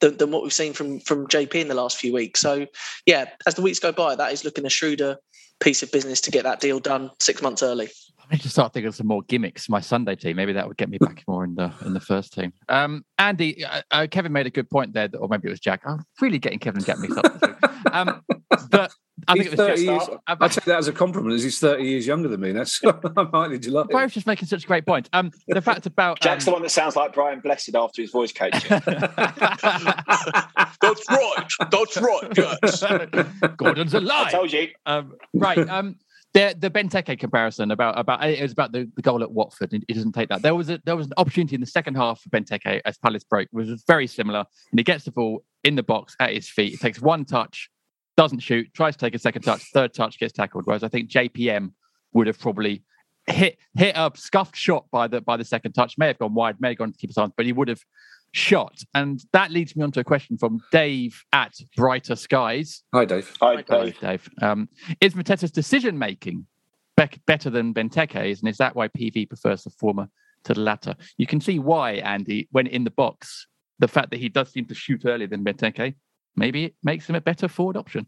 [0.00, 2.40] than, than what we've seen from from JP in the last few weeks.
[2.40, 2.66] So
[3.06, 5.16] yeah, as the weeks go by, that is looking a shrewder
[5.60, 7.88] piece of business to get that deal done six months early.
[8.32, 9.68] I need to start thinking of some more gimmicks.
[9.68, 12.32] My Sunday team, maybe that would get me back more in the in the first
[12.32, 12.54] team.
[12.70, 15.82] Um, Andy, uh, uh, Kevin made a good point there, or maybe it was Jack.
[15.84, 17.54] I'm really getting Kevin to get me something.
[17.92, 18.22] um,
[18.70, 18.90] but
[19.28, 21.84] I think it was just, years, I take that as a compliment, as he's 30
[21.84, 22.52] years younger than me.
[22.52, 22.80] That's
[23.16, 23.90] I'm highly delighted.
[23.92, 25.10] Both just making such a great point.
[25.12, 28.10] Um, the fact about Jack's um, the one that sounds like Brian Blessed after his
[28.10, 28.60] voice coaching.
[28.70, 28.88] that's
[31.10, 31.48] right.
[31.70, 32.32] That's right.
[32.34, 32.82] Yes.
[33.58, 34.28] Gordon's alive.
[34.28, 34.68] I told you.
[34.86, 35.58] Um, right.
[36.34, 39.70] The the Benteke comparison about about it was about the, the goal at Watford.
[39.70, 40.40] He doesn't take that.
[40.40, 43.24] There was a there was an opportunity in the second half for Benteke as Palace
[43.24, 44.44] broke, which was very similar.
[44.70, 46.70] And he gets the ball in the box at his feet.
[46.70, 47.68] He takes one touch,
[48.16, 50.64] doesn't shoot, tries to take a second touch, third touch gets tackled.
[50.64, 51.72] Whereas I think JPM
[52.14, 52.82] would have probably
[53.26, 55.98] hit hit a scuffed shot by the by the second touch.
[55.98, 57.82] May have gone wide, may have gone to keep keeper's arms, but he would have
[58.32, 58.82] shot.
[58.94, 62.82] And that leads me on to a question from Dave at Brighter Skies.
[62.92, 63.32] Hi, Dave.
[63.40, 64.00] Hi, Dave.
[64.00, 64.28] Dave.
[64.40, 64.68] Um,
[65.00, 66.46] is Mateta's decision making
[66.96, 68.40] be- better than Benteke's?
[68.40, 70.08] And is that why PV prefers the former
[70.44, 70.94] to the latter?
[71.18, 73.46] You can see why, Andy, when in the box,
[73.78, 75.94] the fact that he does seem to shoot earlier than Benteke,
[76.34, 78.06] maybe it makes him a better forward option.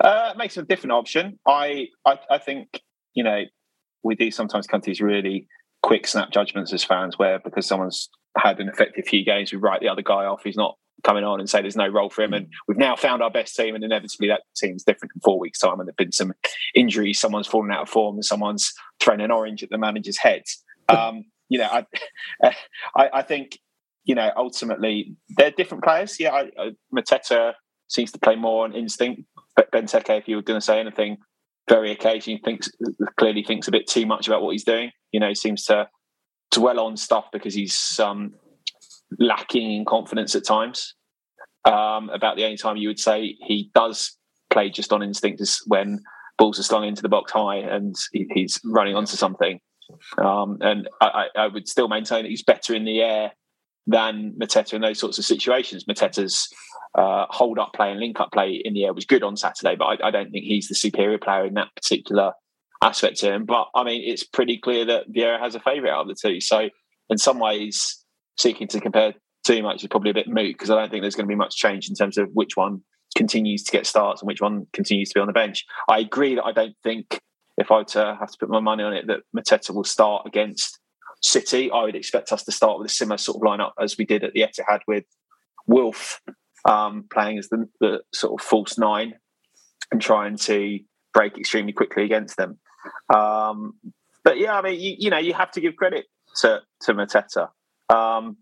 [0.00, 1.38] Uh, it makes him a different option.
[1.46, 2.82] I, I, I think,
[3.14, 3.44] you know,
[4.02, 5.46] we do sometimes come to these really
[5.82, 9.80] quick snap judgments as fans where because someone's had an effective few games, we write
[9.80, 12.32] the other guy off He's not coming on and say there's no role for him.
[12.32, 15.58] And we've now found our best team, and inevitably that team's different in four weeks'
[15.58, 15.80] time.
[15.80, 16.32] And there've been some
[16.74, 20.42] injuries, someone's fallen out of form, and someone's thrown an orange at the manager's head.
[20.88, 21.86] Um, you know, I,
[22.96, 23.56] I, I, think
[24.04, 26.18] you know ultimately they're different players.
[26.18, 27.54] Yeah, I, I, Mateta
[27.88, 29.22] seems to play more on instinct.
[29.54, 31.18] But Benteke, if you were going to say anything,
[31.68, 32.70] very occasionally thinks
[33.16, 34.90] clearly thinks a bit too much about what he's doing.
[35.12, 35.88] You know, he seems to
[36.52, 38.34] dwell on stuff because he's um,
[39.18, 40.94] lacking in confidence at times.
[41.64, 44.16] Um, about the only time you would say he does
[44.50, 46.00] play just on instinct is when
[46.36, 49.60] balls are slung into the box high and he, he's running onto something.
[50.18, 53.32] Um, and I, I, would still maintain that he's better in the air
[53.86, 55.84] than Mateta in those sorts of situations.
[55.84, 56.48] Mateta's
[56.96, 59.76] uh, hold up play and link up play in the air was good on Saturday,
[59.76, 62.32] but I, I, don't think he's the superior player in that particular
[62.82, 63.44] aspect to him.
[63.44, 66.40] But I mean, it's pretty clear that Vieira has a favourite out of the two.
[66.40, 66.68] So
[67.08, 68.04] in some ways,
[68.38, 69.14] seeking to compare
[69.44, 71.36] too much is probably a bit moot because I don't think there's going to be
[71.36, 72.82] much change in terms of which one
[73.16, 75.64] continues to get starts and which one continues to be on the bench.
[75.88, 77.20] I agree that I don't think
[77.58, 80.26] if I were to have to put my money on it that Mateta will start
[80.26, 80.78] against
[81.20, 81.70] City.
[81.70, 84.24] I would expect us to start with a similar sort of lineup as we did
[84.24, 85.04] at the Etihad with
[85.66, 86.20] Wilf
[86.68, 89.14] um, playing as the, the, sort of false nine
[89.90, 90.78] and trying to
[91.12, 92.58] break extremely quickly against them.
[93.14, 93.74] Um,
[94.24, 97.48] but yeah, I mean, you, you know, you have to give credit to to Mateta.
[97.88, 98.36] Um,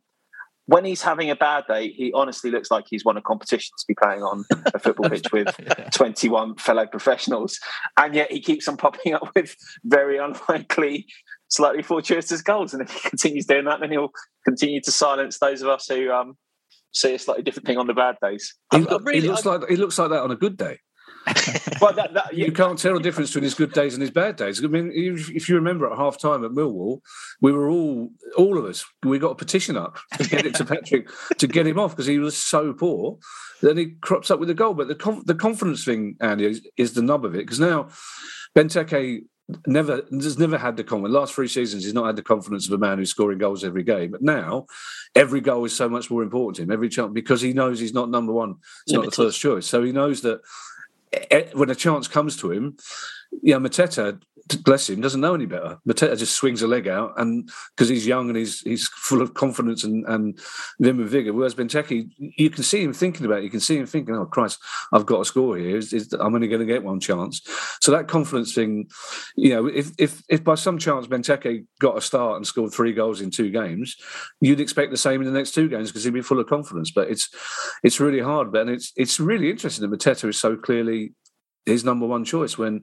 [0.71, 3.85] when he's having a bad day, he honestly looks like he's won a competition to
[3.89, 5.91] be playing on a football pitch with yeah.
[5.91, 7.59] 21 fellow professionals.
[7.97, 11.07] And yet he keeps on popping up with very unlikely,
[11.49, 12.73] slightly fortuitous goals.
[12.73, 14.13] And if he continues doing that, then he'll
[14.45, 16.37] continue to silence those of us who um,
[16.93, 18.55] see a slightly different thing on the bad days.
[18.73, 20.79] He, really, he looks like he looks like that on a good day.
[21.81, 24.37] well, that, that, you can't tell the difference between his good days and his bad
[24.37, 24.63] days.
[24.65, 27.01] I mean, if you remember at half time at Millwall,
[27.41, 30.65] we were all, all of us, we got a petition up to get it to
[30.65, 33.19] Patrick to get him off because he was so poor.
[33.63, 34.75] Then he crops up with a goal.
[34.75, 37.89] But the conf- the confidence thing, Andy, is, is the nub of it because now
[38.57, 39.25] Benteke
[39.67, 41.15] never has never had the confidence.
[41.15, 43.83] Last three seasons, he's not had the confidence of a man who's scoring goals every
[43.83, 44.11] game.
[44.13, 44.67] But now,
[45.15, 46.71] every goal is so much more important to him.
[46.71, 48.57] Every chance because he knows he's not number one.
[48.87, 49.67] It's not the first choice.
[49.67, 50.41] So he knows that
[51.55, 52.77] when a chance comes to him,
[53.43, 54.21] yeah, Mateta,
[54.59, 55.79] bless him, doesn't know any better.
[55.89, 59.35] Mateta just swings a leg out, and because he's young and he's he's full of
[59.35, 60.39] confidence and and
[60.81, 61.33] vim and vigor.
[61.33, 63.45] Whereas Benteke, you can see him thinking about it.
[63.45, 64.59] You can see him thinking, "Oh Christ,
[64.93, 65.77] I've got a score here.
[65.77, 67.41] Is, is, I'm only going to get one chance."
[67.81, 68.89] So that confidence thing,
[69.37, 72.93] you know, if if if by some chance Benteke got a start and scored three
[72.93, 73.97] goals in two games,
[74.41, 76.91] you'd expect the same in the next two games because he'd be full of confidence.
[76.91, 77.29] But it's
[77.83, 78.53] it's really hard.
[78.53, 81.15] But and it's it's really interesting that Mateta is so clearly
[81.67, 82.83] his number one choice when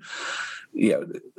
[0.73, 0.97] yeah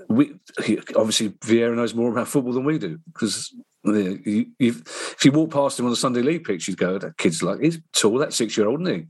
[0.08, 5.32] we he, obviously Vieira knows more about football than we do because you, if you
[5.32, 8.18] walk past him on the Sunday league pitch, you'd go, "That kid's like he's tall.
[8.18, 9.08] That six year old, isn't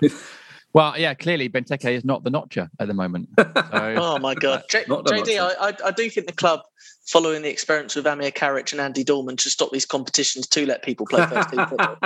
[0.00, 0.10] he?"
[0.72, 3.28] well, yeah, clearly Benteke is not the notcher at the moment.
[3.38, 3.52] So.
[3.72, 6.60] oh my god, J- JD, I, I, I do think the club
[7.06, 10.82] following the experience with Amir Karic and Andy Dorman should stop these competitions to let
[10.82, 11.96] people play first team football.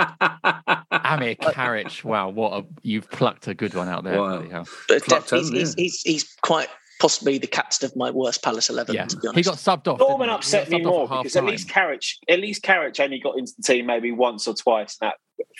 [0.91, 4.19] Amir Karic, wow, what a, you've plucked a good one out there.
[4.19, 4.65] Wow.
[4.87, 6.67] But def, he's, he's, he's, he's, quite
[6.99, 8.95] possibly the captain of my worst Palace eleven.
[8.95, 9.05] Yeah.
[9.05, 9.99] To be honest, he got subbed off.
[9.99, 13.63] Norman upset me more because at least Karic, at least Karic only got into the
[13.63, 14.97] team maybe once or twice.
[15.01, 15.15] And that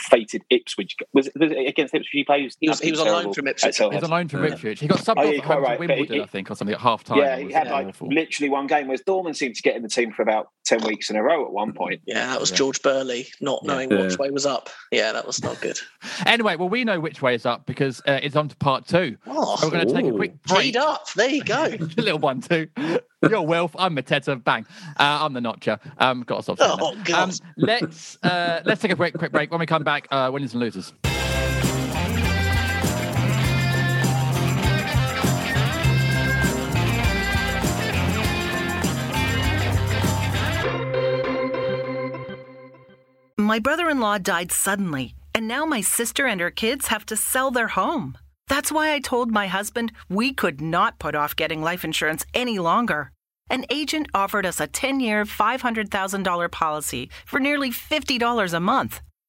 [0.09, 0.95] fated Ipswich.
[1.13, 2.53] Was it, was it against Ipswich he played?
[2.59, 3.77] He was, he was on loan from Ipswich.
[3.77, 4.79] He was on loan from Ipswich.
[4.79, 5.79] He got subbed oh, off right.
[5.79, 7.19] Wimbledon, he, I think, or something at half time.
[7.19, 8.07] Yeah, he had like awful.
[8.07, 11.09] literally one game, whereas Dorman seemed to get in the team for about 10 weeks
[11.09, 12.01] in a row at one point.
[12.05, 12.57] Yeah, that was yeah.
[12.57, 13.73] George Burley not yeah.
[13.73, 14.69] knowing which way was up.
[14.91, 15.79] Yeah, that was not good.
[16.25, 19.17] anyway, well, we know which way is up because uh, it's on to part two.
[19.25, 20.75] Oh, so we're going to take a quick break.
[20.75, 21.11] up.
[21.13, 21.63] There you go.
[21.63, 22.67] a little one, too.
[23.27, 23.75] You're Wilf.
[23.77, 24.41] I'm Mateta.
[24.41, 24.65] Bang.
[24.97, 25.79] Uh, I'm the notcher.
[25.97, 26.57] Um, got us off.
[26.61, 27.11] Oh, God.
[27.11, 29.51] Um, let's, uh, let's take a quick, quick break.
[29.51, 30.91] When we come back, uh, winners and losers.
[43.37, 47.15] My brother in law died suddenly, and now my sister and her kids have to
[47.15, 48.17] sell their home.
[48.47, 52.59] That's why I told my husband we could not put off getting life insurance any
[52.59, 53.11] longer.
[53.49, 59.01] An agent offered us a 10 year, $500,000 policy for nearly $50 a month.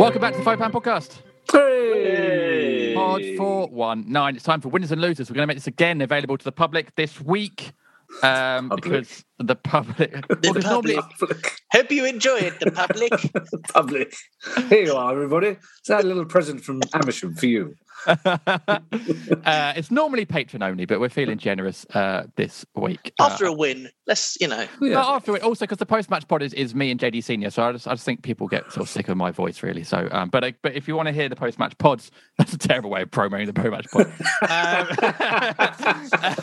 [0.00, 1.18] Welcome back to the Five Pound Podcast.
[1.52, 2.94] Hey!
[2.94, 4.34] Pod four one nine.
[4.34, 5.28] It's time for winners and losers.
[5.28, 7.72] We're going to make this again available to the public this week.
[8.22, 8.82] Um, Public.
[8.82, 10.24] because the public.
[10.30, 10.98] well, there's normally
[11.72, 13.12] Hope you enjoyed the public.
[13.74, 14.14] Public.
[14.70, 15.48] Here you are, everybody.
[15.48, 15.58] Is
[15.88, 17.74] that a little present from Amersham for you?
[18.06, 23.12] uh, it's normally patron only, but we're feeling generous uh, this week.
[23.18, 24.66] Uh, After a win, let's you know.
[24.80, 27.50] No, after it, also because the post match pod is, is me and JD Senior,
[27.50, 29.84] so I just I just think people get sort of sick of my voice really.
[29.84, 32.52] So, um, but uh, but if you want to hear the post match pods, that's
[32.52, 34.06] a terrible way of promoting the post match pod.
[34.48, 34.88] um,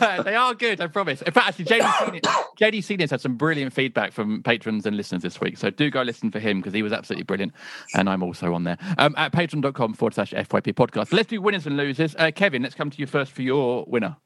[0.00, 1.22] uh, they are good, I promise.
[1.22, 2.20] In fact, actually, JD Senior,
[2.60, 6.02] JD Senior's had some brilliant feedback from patrons and listeners this week, so do go
[6.02, 7.52] listen for him because he was absolutely brilliant,
[7.94, 11.12] and I'm also on there um, at patreon.com forward slash FYP podcast.
[11.12, 12.14] Let's do winners and losers.
[12.18, 14.16] Uh, Kevin, let's come to you first for your winner.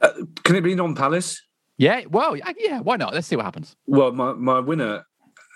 [0.00, 1.42] Uh, can it be non Palace?
[1.76, 3.12] Yeah, well, yeah, yeah, why not?
[3.12, 3.76] Let's see what happens.
[3.86, 5.04] Well, my, my winner,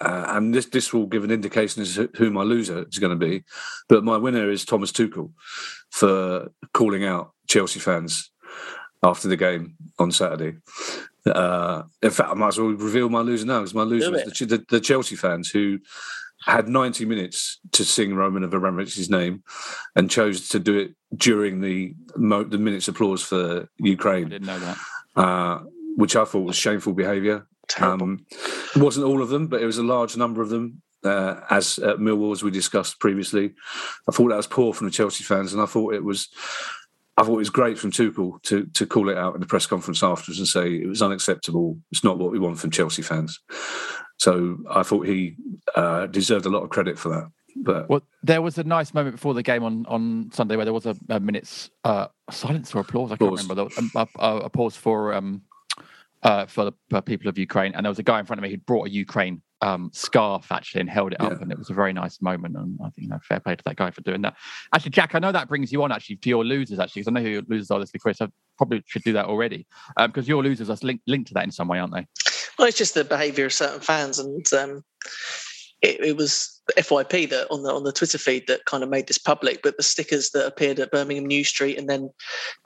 [0.03, 3.19] uh, and this this will give an indication as to who my loser is going
[3.19, 3.45] to be,
[3.89, 5.33] but my winner is Thomas Tuchel
[5.89, 8.31] for calling out Chelsea fans
[9.03, 10.59] after the game on Saturday.
[11.25, 14.39] Uh, in fact, I might as well reveal my loser now because my loser is
[14.39, 15.79] the, the, the Chelsea fans who
[16.45, 19.43] had 90 minutes to sing Roman of Abramovich's name
[19.97, 24.47] and chose to do it during the mo- the minutes applause for I Ukraine didn't
[24.47, 24.79] know that.
[25.17, 25.61] uh,
[25.97, 27.47] which I thought was shameful behaviour.
[27.69, 28.05] Terrible.
[28.07, 28.27] Um,
[28.75, 30.83] it wasn't all of them, but it was a large number of them.
[31.05, 33.53] Uh, as at Millwall, as we discussed previously,
[34.09, 36.29] I thought that was poor from the Chelsea fans, and I thought it was,
[37.17, 39.67] I thought it was great from Tuchel to to call it out in the press
[39.67, 41.79] conference afterwards and say it was unacceptable.
[41.91, 43.41] It's not what we want from Chelsea fans.
[44.23, 45.35] So I thought he
[45.75, 47.29] uh, deserved a lot of credit for that.
[47.57, 50.73] But Well, there was a nice moment before the game on, on Sunday where there
[50.73, 53.11] was a, a minute's uh, silence or applause.
[53.11, 53.57] I can't remember.
[53.57, 55.43] There was a, a, a pause for um,
[56.23, 58.45] uh, for the for people of Ukraine, and there was a guy in front of
[58.45, 61.39] me who brought a Ukraine um, scarf actually and held it up, Yeah.
[61.41, 62.57] and it was a very nice moment.
[62.57, 64.37] And I think you know, fair play to that guy for doing that.
[64.73, 67.15] Actually, Jack, I know that brings you on actually to your losers actually, because I
[67.15, 68.23] know who your losers are this week, Chris.
[68.23, 69.67] I probably should do that already
[69.99, 72.07] because your losers are linked linked to that in some way, aren't they?
[72.59, 74.85] Well, it's just the behaviour of certain fans, and um,
[75.81, 79.07] it, it was FYP that on the on the Twitter feed that kind of made
[79.07, 79.63] this public.
[79.63, 82.11] But the stickers that appeared at Birmingham New Street and then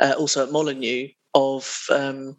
[0.00, 2.36] uh, also at Molineux of um,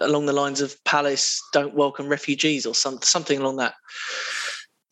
[0.00, 3.74] along the lines of Palace don't welcome refugees or some, something along that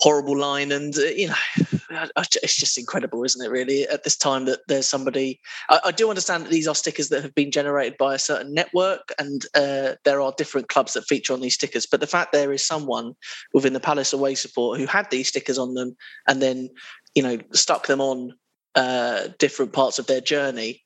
[0.00, 0.72] horrible line.
[0.72, 1.78] And uh, you know,
[2.16, 3.50] it's just incredible, isn't it?
[3.50, 5.40] Really, at this time that there's somebody.
[5.68, 8.54] I, I do understand that these are stickers that have been generated by a certain
[8.54, 11.86] network, and uh, there are different clubs that feature on these stickers.
[11.86, 13.14] But the fact there is someone
[13.52, 16.68] within the Palace away support who had these stickers on them, and then
[17.14, 18.32] you know stuck them on
[18.74, 20.82] uh, different parts of their journey.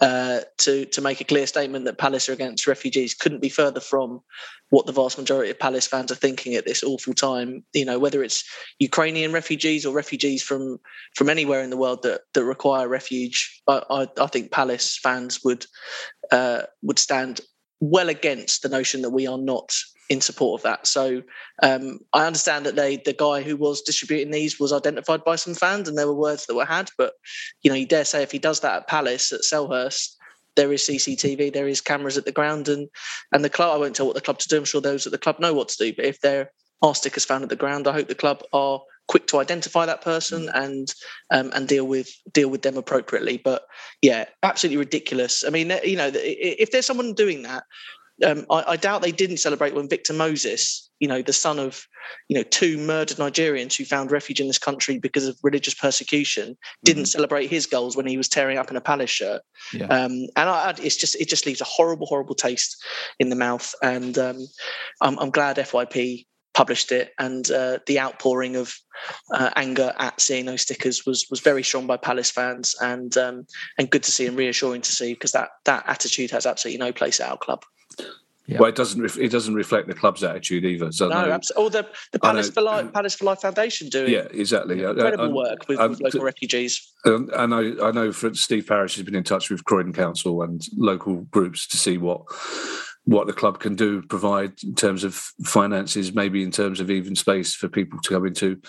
[0.00, 3.80] Uh, to to make a clear statement that Palace are against refugees couldn't be further
[3.80, 4.22] from
[4.70, 7.62] what the vast majority of Palace fans are thinking at this awful time.
[7.74, 8.42] You know, whether it's
[8.78, 10.78] Ukrainian refugees or refugees from
[11.14, 15.40] from anywhere in the world that that require refuge, I, I, I think Palace fans
[15.44, 15.66] would
[16.32, 17.42] uh, would stand
[17.80, 19.74] well against the notion that we are not
[20.08, 20.86] in support of that.
[20.86, 21.22] So
[21.62, 25.54] um, I understand that they the guy who was distributing these was identified by some
[25.54, 27.14] fans and there were words that were had, but
[27.62, 30.16] you know, you dare say if he does that at Palace at Selhurst,
[30.56, 32.88] there is CCTV, there is cameras at the ground, and
[33.32, 33.74] and the club.
[33.74, 34.58] I won't tell what the club to do.
[34.58, 35.94] I'm sure those at the club know what to do.
[35.94, 36.50] But if there
[36.82, 40.02] are stickers found at the ground, I hope the club are quick to identify that
[40.02, 40.94] person and
[41.32, 43.38] um, and deal with deal with them appropriately.
[43.42, 43.62] But
[44.00, 45.44] yeah, absolutely ridiculous.
[45.44, 47.64] I mean, you know, if there's someone doing that,
[48.24, 51.86] um, I, I, doubt they didn't celebrate when Victor Moses, you know, the son of,
[52.28, 56.56] you know, two murdered Nigerians who found refuge in this country because of religious persecution,
[56.84, 57.08] didn't mm-hmm.
[57.08, 59.42] celebrate his goals when he was tearing up in a Palace shirt.
[59.72, 59.86] Yeah.
[59.86, 62.76] Um, and I, it's just it just leaves a horrible, horrible taste
[63.18, 63.74] in the mouth.
[63.82, 64.38] And um,
[65.00, 66.26] I'm, I'm, glad FYP
[66.60, 68.74] published it, and uh, the outpouring of
[69.32, 73.46] uh, anger at seeing those stickers was was very strong by Palace fans, and um,
[73.78, 76.92] and good to see and reassuring to see because that that attitude has absolutely no
[76.92, 77.64] place at our club.
[78.46, 78.58] Yeah.
[78.58, 79.00] Well, it doesn't.
[79.00, 80.92] Ref- it doesn't reflect the club's attitude either.
[80.92, 81.64] So no, absolutely.
[81.64, 84.82] Or the, the Palace for Life, Palace for Life Foundation doing yeah, exactly.
[84.82, 86.92] incredible uh, work with, with local refugees.
[87.06, 88.12] And I know, I know.
[88.12, 91.96] For Steve Parish has been in touch with Croydon Council and local groups to see
[91.96, 92.22] what
[93.04, 97.16] what the club can do provide in terms of finances, maybe in terms of even
[97.16, 98.60] space for people to come into.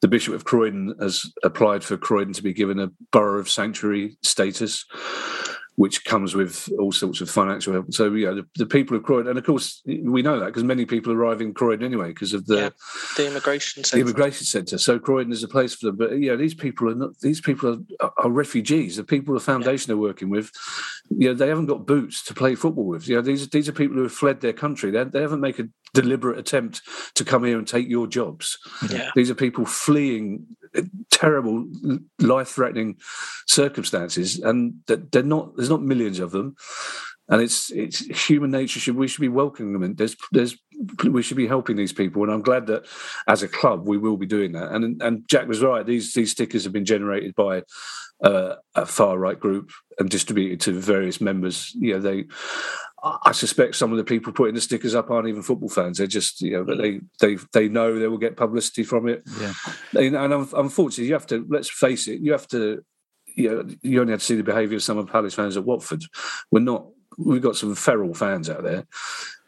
[0.00, 4.16] The Bishop of Croydon has applied for Croydon to be given a borough of sanctuary
[4.22, 4.84] status
[5.76, 7.92] which comes with all sorts of financial help.
[7.92, 10.84] So, yeah, the, the people of Croydon, and of course, we know that because many
[10.84, 12.70] people arrive in Croydon anyway because of the yeah,
[13.16, 14.04] the immigration centre.
[14.04, 14.78] The immigration centre.
[14.78, 15.96] So Croydon is a place for them.
[15.96, 17.18] But yeah, these people are not.
[17.20, 18.96] These people are, are refugees.
[18.96, 19.96] The people the foundation yeah.
[19.96, 20.50] are working with,
[21.10, 23.08] you know, they haven't got boots to play football with.
[23.08, 24.90] You know, these these are people who have fled their country.
[24.90, 26.82] They, they haven't made a deliberate attempt
[27.14, 28.58] to come here and take your jobs.
[28.90, 29.10] Yeah.
[29.14, 30.46] These are people fleeing
[31.10, 31.66] terrible,
[32.18, 32.96] life-threatening
[33.46, 35.56] circumstances, and that they're not.
[35.56, 36.56] There's not millions of them,
[37.28, 37.98] and it's it's
[38.28, 38.80] human nature.
[38.80, 40.56] Should we should be welcoming them, and there's there's
[41.04, 42.22] we should be helping these people.
[42.22, 42.86] And I'm glad that
[43.28, 44.72] as a club we will be doing that.
[44.72, 45.86] And and Jack was right.
[45.86, 47.62] These these stickers have been generated by
[48.22, 51.72] uh, a far right group and distributed to various members.
[51.74, 52.24] You know, they
[53.04, 55.98] I suspect some of the people putting the stickers up aren't even football fans.
[55.98, 59.24] They're just, you know, but they they they know they will get publicity from it.
[59.40, 59.52] Yeah.
[59.98, 62.20] And, and unfortunately, you have to let's face it.
[62.20, 62.84] You have to,
[63.34, 65.64] you know, you only have to see the behaviour of some of Palace fans at
[65.64, 66.04] Watford.
[66.52, 66.86] We're not.
[67.18, 68.86] We've got some feral fans out there.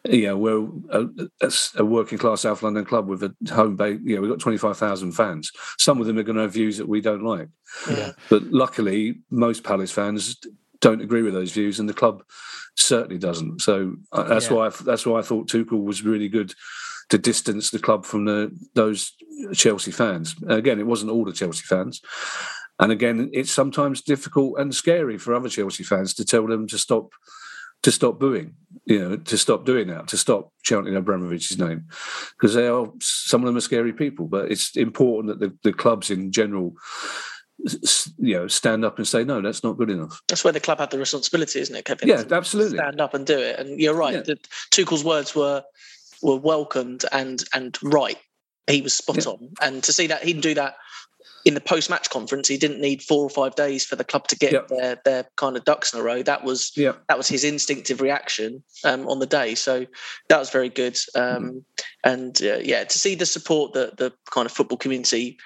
[0.07, 4.01] You know, we're a, a working class South London club with a home base.
[4.05, 5.51] You know, we've got twenty five thousand fans.
[5.79, 7.49] Some of them are going to have views that we don't like.
[7.89, 8.13] Yeah.
[8.29, 10.37] But luckily, most Palace fans
[10.81, 12.23] don't agree with those views, and the club
[12.77, 13.63] certainly doesn't.
[13.63, 14.57] So uh, that's yeah.
[14.57, 16.55] why I, that's why I thought Tuchel was really good
[17.09, 19.13] to distance the club from the those
[19.55, 20.35] Chelsea fans.
[20.49, 22.03] Again, it wasn't all the Chelsea fans.
[22.79, 26.79] And again, it's sometimes difficult and scary for other Chelsea fans to tell them to
[26.79, 27.13] stop
[27.85, 28.55] to stop booing,
[28.87, 31.85] you know, to stop doing that, to stop chanting Abramovich's name,
[32.37, 34.27] because they are some of them are scary people.
[34.27, 36.75] But it's important that the, the clubs in general
[38.19, 40.81] you know stand up and say no that's not good enough that's where the club
[40.81, 43.95] had the responsibility isn't it kevin yeah absolutely stand up and do it and you're
[43.95, 44.21] right yeah.
[44.23, 44.39] the,
[44.73, 45.63] tuchel's words were
[46.21, 48.19] were welcomed and and right
[48.67, 49.31] he was spot yeah.
[49.31, 50.75] on and to see that he didn't do that
[51.45, 54.37] in the post-match conference he didn't need four or five days for the club to
[54.37, 54.69] get yep.
[54.69, 57.03] their their kind of ducks in a row that was yep.
[57.09, 59.87] that was his instinctive reaction um, on the day so
[60.29, 61.63] that was very good um, mm.
[62.05, 65.37] and uh, yeah to see the support that the kind of football community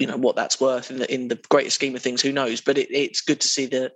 [0.00, 2.22] you know what that's worth in the in the greater scheme of things.
[2.22, 2.62] Who knows?
[2.62, 3.92] But it, it's good to see the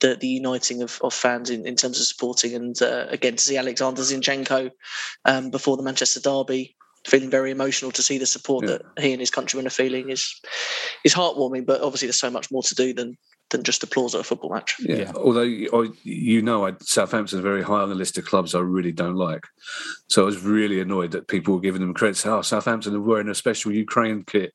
[0.00, 3.42] the, the uniting of, of fans in, in terms of supporting, and uh, again to
[3.42, 4.72] see Alexander Zinchenko
[5.24, 6.76] um, before the Manchester derby
[7.06, 8.78] feeling very emotional to see the support yeah.
[8.78, 10.40] that he and his countrymen are feeling is
[11.04, 11.66] is heartwarming.
[11.66, 13.16] But obviously, there's so much more to do than
[13.50, 14.76] than just applause at a football match.
[14.80, 14.96] Yeah.
[14.96, 15.12] yeah.
[15.14, 15.42] Although
[16.02, 19.46] you know, I, Southampton very high on the list of clubs I really don't like.
[20.08, 22.16] So I was really annoyed that people were giving them credit.
[22.16, 24.52] Say, oh, Southampton are wearing a special Ukraine kit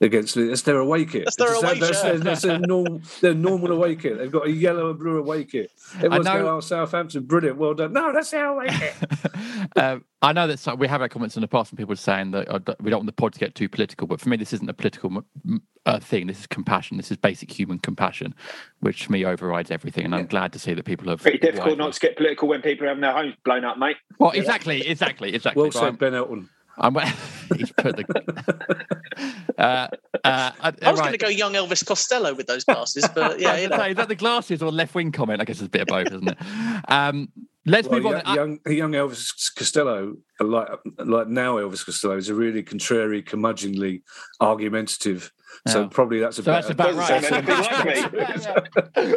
[0.00, 1.24] against It's their away kit.
[1.24, 4.18] That's their away that's, that's, that's, their, normal, their normal away kit.
[4.18, 5.70] They've got a yellow and blue away kit.
[5.96, 7.92] Everyone's going, oh, Southampton, brilliant, well done.
[7.92, 8.94] No, that's our away kit.
[9.76, 12.48] um, I know that we have had comments in the past from people saying that
[12.48, 14.68] uh, we don't want the pod to get too political, but for me, this isn't
[14.68, 15.22] a political
[15.86, 16.26] uh, thing.
[16.26, 16.96] This is compassion.
[16.96, 18.34] This is basic human compassion,
[18.80, 20.06] which for me overrides everything.
[20.06, 20.20] And yeah.
[20.20, 21.20] I'm glad to see that people have.
[21.20, 23.96] Pretty difficult not to get political when people are having their homes blown up, mate.
[24.18, 25.62] Well, exactly, exactly, exactly.
[25.62, 26.48] Well said, Ben Elton.
[26.78, 26.96] I'm,
[27.56, 28.86] he's put the.
[29.58, 29.88] uh, uh,
[30.24, 30.52] I,
[30.82, 31.06] I was right.
[31.06, 33.82] going to go young Elvis Costello with those glasses, but yeah, you know.
[33.82, 35.40] is that the glasses or left wing comment?
[35.40, 36.38] I guess it's a bit of both, isn't it?
[36.88, 37.28] Um,
[37.66, 38.34] let's well, move on.
[38.34, 40.68] Young, young Elvis Costello, like
[40.98, 44.02] like now Elvis Costello, is a really contrary, curmudgeonly,
[44.40, 45.30] argumentative
[45.66, 45.88] so yeah.
[45.90, 47.22] probably that's, so that's about right.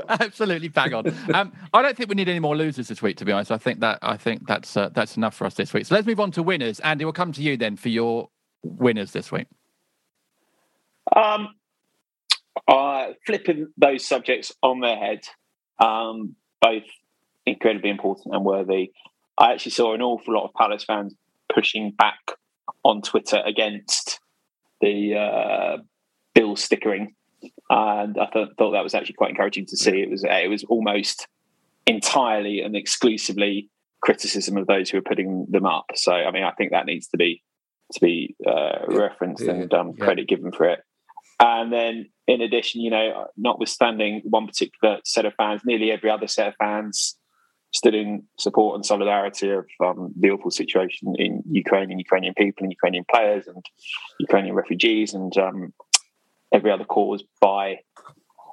[0.21, 1.13] Absolutely bang on.
[1.33, 3.51] Um, I don't think we need any more losers this week, to be honest.
[3.51, 5.85] I think that I think that's uh, that's enough for us this week.
[5.85, 6.79] So let's move on to winners.
[6.81, 8.29] Andy, we'll come to you then for your
[8.63, 9.47] winners this week.
[11.15, 11.49] Um,
[12.67, 15.21] uh, flipping those subjects on their head.
[15.79, 16.83] Um, both
[17.45, 18.91] incredibly important and worthy.
[19.37, 21.15] I actually saw an awful lot of Palace fans
[21.53, 22.19] pushing back
[22.83, 24.19] on Twitter against
[24.81, 25.77] the uh,
[26.37, 27.15] bill stickering,
[27.69, 30.01] and I thought, thought that was actually quite encouraging to see.
[30.01, 31.27] It was it was almost
[31.85, 33.69] entirely and exclusively
[34.01, 35.85] criticism of those who are putting them up.
[35.95, 37.43] So I mean, I think that needs to be
[37.93, 40.05] to be uh, referenced yeah, and um, yeah.
[40.05, 40.79] credit given for it.
[41.39, 46.27] And then, in addition, you know, notwithstanding one particular set of fans, nearly every other
[46.27, 47.17] set of fans
[47.73, 52.63] stood in support and solidarity of um, the awful situation in Ukraine and Ukrainian people
[52.63, 53.63] and Ukrainian players and
[54.19, 55.73] Ukrainian refugees and um,
[56.53, 57.79] every other cause by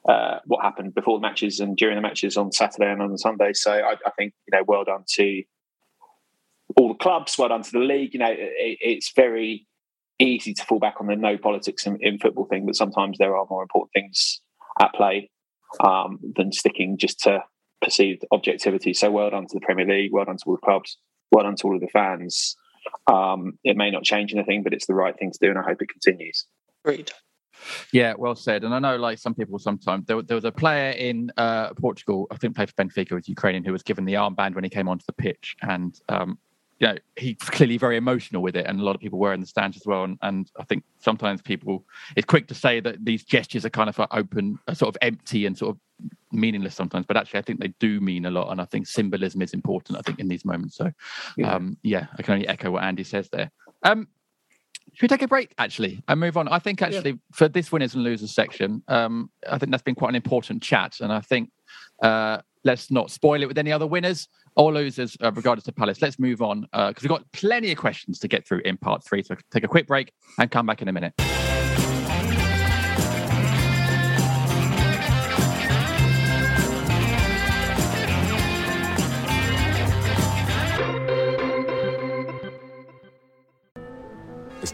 [0.08, 3.52] uh, what happened before the matches and during the matches on Saturday and on Sunday.
[3.54, 5.42] So I, I, think you know, well done to
[6.76, 8.12] all the clubs, well done to the league.
[8.12, 9.66] You know, it, it's very
[10.18, 13.36] easy to fall back on the no politics in, in, football thing, but sometimes there
[13.36, 14.40] are more important things
[14.80, 15.30] at play
[15.82, 17.42] um, than sticking just to
[17.82, 18.94] perceived objectivity.
[18.94, 20.98] So well done to the Premier League, well done to all the clubs,
[21.32, 22.56] well done to all of the fans.
[23.10, 25.62] Um, it may not change anything, but it's the right thing to do, and I
[25.62, 26.46] hope it continues.
[26.84, 27.12] Agreed.
[27.92, 28.64] Yeah, well said.
[28.64, 32.26] And I know, like some people, sometimes there, there was a player in uh, Portugal,
[32.30, 34.88] I think played for Benfica, was Ukrainian, who was given the armband when he came
[34.88, 36.38] onto the pitch, and um,
[36.80, 39.40] you know, he's clearly very emotional with it, and a lot of people were in
[39.40, 40.04] the stands as well.
[40.04, 41.84] And, and I think sometimes people,
[42.16, 45.46] it's quick to say that these gestures are kind of open, are sort of empty
[45.46, 48.50] and sort of meaningless sometimes, but actually, I think they do mean a lot.
[48.50, 50.76] And I think symbolism is important, I think, in these moments.
[50.76, 50.90] So,
[51.36, 53.50] yeah, um, yeah I can only echo what Andy says there.
[53.84, 54.08] Um,
[54.92, 56.48] should we take a break actually and move on?
[56.48, 57.16] I think actually yeah.
[57.32, 61.00] for this winners and losers section, um, I think that's been quite an important chat,
[61.00, 61.50] and I think
[62.02, 66.00] uh, let's not spoil it with any other winners or losers uh, regardless of Palace.
[66.00, 69.04] Let's move on because uh, we've got plenty of questions to get through in part
[69.04, 69.22] three.
[69.22, 71.14] So take a quick break and come back in a minute.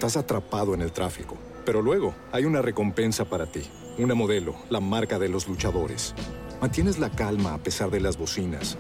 [0.01, 1.36] Estás atrapado en el tráfico,
[1.66, 3.61] pero luego hay una recompensa para ti,
[3.98, 6.14] una modelo, la marca de los luchadores.
[6.59, 8.78] Mantienes la calma a pesar de las bocinas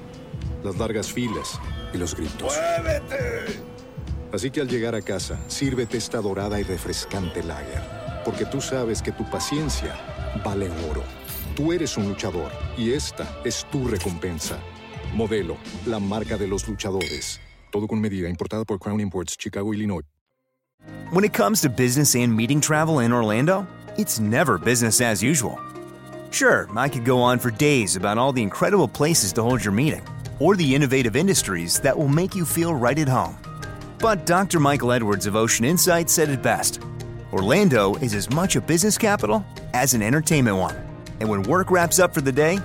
[0.64, 1.60] las largas filas
[1.92, 2.54] y los gritos.
[2.56, 3.60] ¡Muévete!
[4.32, 7.82] Así que al llegar a casa, sírvete esta dorada y refrescante lager,
[8.24, 9.94] porque tú sabes que tu paciencia
[10.42, 11.04] vale oro.
[11.54, 14.58] Tú eres un luchador y esta es tu recompensa.
[15.12, 17.42] Modelo, la marca de los luchadores.
[17.70, 20.06] Todo con medida, importada por Crown Imports, Chicago, Illinois.
[21.10, 23.66] When it comes to business and meeting travel in Orlando,
[23.98, 25.60] it's never business as usual.
[26.30, 29.72] Sure, I could go on for days about all the incredible places to hold your
[29.72, 30.06] meeting
[30.38, 33.36] or the innovative industries that will make you feel right at home.
[33.98, 34.60] But Dr.
[34.60, 36.80] Michael Edwards of Ocean Insight said it best
[37.32, 40.76] Orlando is as much a business capital as an entertainment one.
[41.20, 42.58] And when work wraps up for the day,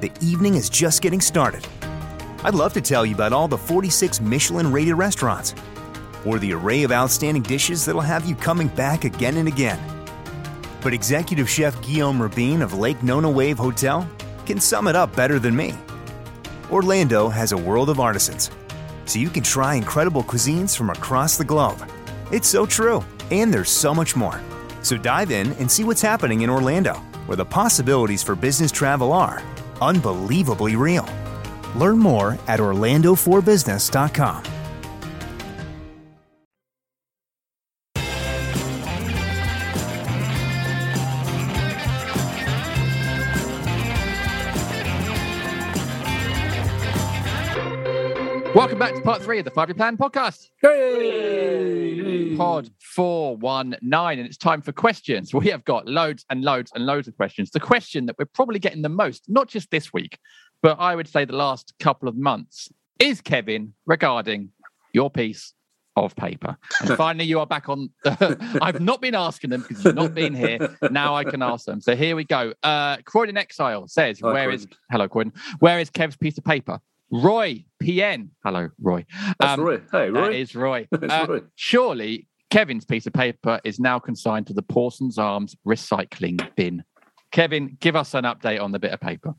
[0.00, 1.66] the evening is just getting started.
[2.44, 5.54] I'd love to tell you about all the 46 Michelin rated restaurants,
[6.24, 9.80] or the array of outstanding dishes that'll have you coming back again and again.
[10.82, 14.08] But executive chef Guillaume Rabin of Lake Nona Wave Hotel
[14.46, 15.74] can sum it up better than me.
[16.70, 18.50] Orlando has a world of artisans,
[19.06, 21.88] so you can try incredible cuisines from across the globe.
[22.30, 24.40] It's so true, and there's so much more.
[24.82, 26.94] So dive in and see what's happening in Orlando,
[27.26, 29.42] where the possibilities for business travel are
[29.80, 31.08] unbelievably real.
[31.76, 34.53] Learn more at orlando4business.com.
[49.04, 50.48] part three of the Five Year Plan podcast.
[50.62, 52.34] Hey!
[52.36, 55.34] Pod 419, and it's time for questions.
[55.34, 57.50] We have got loads and loads and loads of questions.
[57.50, 60.18] The question that we're probably getting the most, not just this week,
[60.62, 64.48] but I would say the last couple of months, is Kevin regarding
[64.94, 65.52] your piece
[65.96, 66.56] of paper.
[66.80, 67.90] And finally, you are back on.
[68.04, 70.76] I've not been asking them because you've not been here.
[70.90, 71.82] Now I can ask them.
[71.82, 72.54] So here we go.
[72.62, 74.68] Uh, Croydon Exile says, Hi, "Where Croydon.
[74.70, 75.34] is hello, Croydon?
[75.58, 76.80] Where is Kev's piece of paper?"
[77.14, 78.30] Roy PN.
[78.42, 79.06] Hello, Roy.
[79.38, 79.80] That's um, Roy.
[79.92, 80.20] Hey, Roy.
[80.20, 80.88] That is Roy.
[80.92, 81.40] uh, Roy.
[81.54, 86.82] Surely Kevin's piece of paper is now consigned to the Pawson's Arms recycling bin.
[87.30, 89.32] Kevin, give us an update on the bit of paper.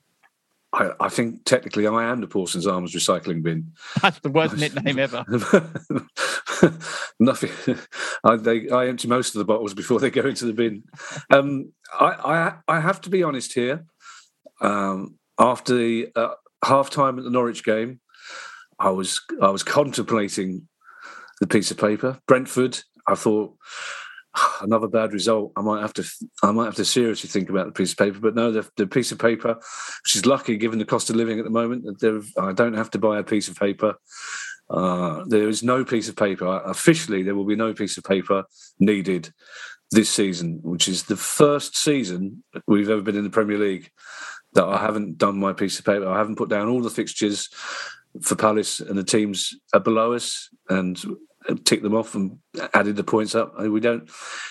[0.71, 3.73] I, I, think technically I am the Pawson's Arms recycling bin.
[4.01, 5.25] That's the worst nickname ever.
[7.19, 7.77] Nothing.
[8.23, 10.83] I, they, I, empty most of the bottles before they go into the bin.
[11.29, 13.85] Um, I, I, have to be honest here.
[14.61, 16.35] Um, after the uh,
[16.65, 17.99] half time at the Norwich game,
[18.79, 20.67] I was I was contemplating
[21.39, 22.19] the piece of paper.
[22.27, 23.55] Brentford, I thought
[24.61, 25.53] another bad result.
[25.55, 26.03] I might have to
[26.43, 28.19] I might have to seriously think about the piece of paper.
[28.19, 29.55] But no, the, the piece of paper,
[30.03, 31.85] which is lucky given the cost of living at the moment,
[32.37, 33.95] I don't have to buy a piece of paper.
[34.69, 37.21] Uh, there is no piece of paper officially.
[37.21, 38.45] There will be no piece of paper
[38.79, 39.31] needed
[39.91, 43.91] this season, which is the first season we've ever been in the Premier League
[44.55, 46.07] that I haven't done my piece of paper.
[46.07, 47.49] I haven't put down all the fixtures
[48.21, 50.97] for Palace and the teams are below us and
[51.65, 52.39] tick them off and
[52.73, 53.59] added the points up.
[53.59, 54.09] We don't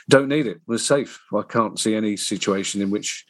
[0.08, 0.60] don't need it.
[0.66, 1.20] We're safe.
[1.34, 3.24] I can't see any situation in which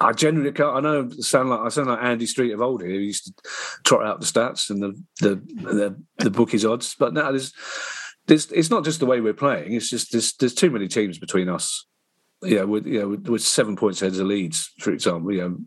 [0.00, 0.76] I generally can't.
[0.76, 2.90] I know sound like I sound like Andy Street of old here.
[2.90, 3.32] He used to
[3.84, 7.52] trot out the stats and the the the, the bookies odds, but now there's
[8.26, 9.74] there's it's not just the way we're playing.
[9.74, 11.86] It's just there's there's too many teams between us.
[12.44, 15.58] Yeah, with you know, with, with seven points ahead of Leeds, for example, you know,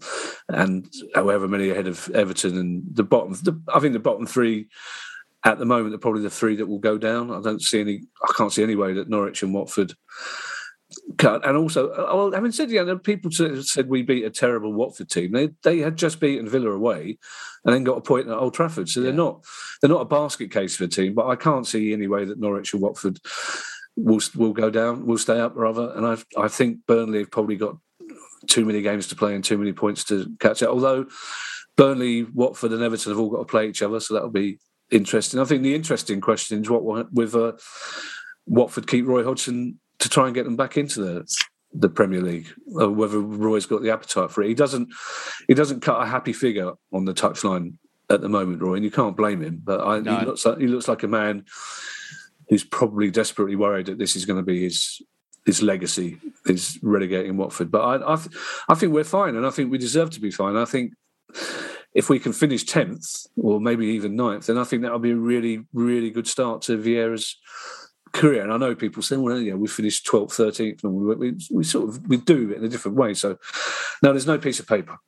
[0.49, 3.33] and however many ahead of Everton and the bottom.
[3.33, 4.69] The, I think the bottom three
[5.43, 7.31] at the moment are probably the three that will go down.
[7.31, 8.01] I don't see any.
[8.27, 9.93] I can't see any way that Norwich and Watford.
[11.17, 11.45] cut.
[11.47, 15.31] and also, well, having said, yeah, people said we beat a terrible Watford team.
[15.31, 17.17] They they had just beaten Villa away,
[17.65, 18.89] and then got a point at Old Trafford.
[18.89, 19.43] So they're not
[19.81, 21.13] they're not a basket case for a team.
[21.13, 23.19] But I can't see any way that Norwich or Watford
[23.97, 25.91] will will go down, will stay up rather.
[25.95, 27.77] And I I think Burnley have probably got
[28.47, 30.69] too many games to play and too many points to catch up.
[30.69, 31.07] Although
[31.75, 34.59] Burnley, Watford, and Everton have all got to play each other, so that'll be
[34.91, 35.39] interesting.
[35.39, 37.53] I think the interesting question is what with uh,
[38.45, 41.35] Watford keep Roy Hodgson to try and get them back into the
[41.73, 44.47] the Premier League, or whether Roy's got the appetite for it.
[44.47, 44.89] He doesn't.
[45.47, 47.73] He doesn't cut a happy figure on the touchline
[48.09, 49.61] at the moment, Roy, and you can't blame him.
[49.63, 50.17] But I, no.
[50.17, 51.45] he looks like he looks like a man
[52.49, 55.01] who's probably desperately worried that this is going to be his
[55.45, 57.71] his legacy is relegating Watford.
[57.71, 58.35] But I I, th-
[58.69, 60.55] I think we're fine, and I think we deserve to be fine.
[60.55, 60.93] I think
[61.93, 65.15] if we can finish 10th or maybe even 9th, then I think that'll be a
[65.15, 67.37] really, really good start to Vieira's
[68.13, 68.43] career.
[68.43, 71.63] And I know people say, well, yeah, we finished 12th, 13th, and we, we, we,
[71.63, 73.13] sort of we do it in a different way.
[73.13, 73.37] So,
[74.03, 74.99] no, there's no piece of paper.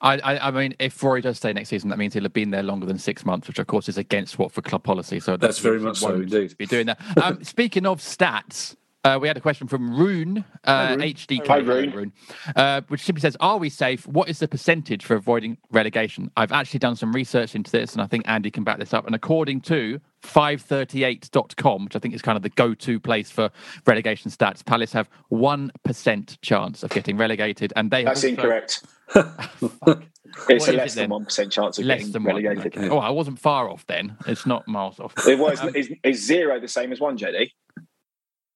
[0.00, 2.50] I, I, I, mean, if Rory does stay next season, that means he'll have been
[2.50, 5.20] there longer than six months, which of course is against what for club policy.
[5.20, 6.56] So that's, that's very much so, indeed.
[6.56, 7.00] Be doing that.
[7.22, 11.56] Um, speaking of stats, uh, we had a question from Rune, uh, Hi, HDK, Hi,
[11.58, 11.90] Rune.
[11.90, 12.12] Rune
[12.54, 14.06] uh, which simply says, Are we safe?
[14.06, 16.30] What is the percentage for avoiding relegation?
[16.36, 19.06] I've actually done some research into this, and I think Andy can back this up.
[19.06, 23.50] And according to 538.com, which I think is kind of the go to place for
[23.86, 27.72] relegation stats, Palace have 1% chance of getting relegated.
[27.74, 28.28] And they That's also...
[28.28, 28.84] incorrect.
[30.48, 32.74] It's what a less than one percent chance of less getting than relegated.
[32.74, 32.88] Okay.
[32.88, 34.16] Oh, I wasn't far off then.
[34.26, 35.12] It's not miles off.
[35.28, 35.60] It was.
[35.60, 37.50] Um, is, is zero the same as one, JD?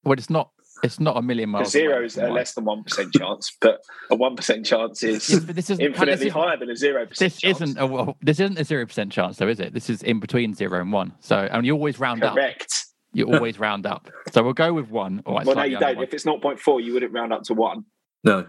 [0.07, 0.51] Well, it's not.
[0.83, 1.71] It's not a million miles.
[1.71, 3.81] Zero is a less than one percent chance, but
[4.11, 7.33] a one percent chance is yeah, this is infinitely higher than a zero percent.
[7.33, 7.61] This chance.
[7.63, 9.73] isn't a well, this isn't a zero percent chance, though, is it?
[9.73, 11.15] This is in between zero and one.
[11.21, 12.31] So, and you always round Correct.
[12.31, 12.37] up.
[12.37, 12.85] Correct.
[13.15, 14.11] You always round up.
[14.33, 15.23] So we'll go with one.
[15.27, 15.97] well, no, you don't.
[15.97, 16.05] One.
[16.05, 17.85] If it's not 0.4, you wouldn't round up to one.
[18.23, 18.47] No.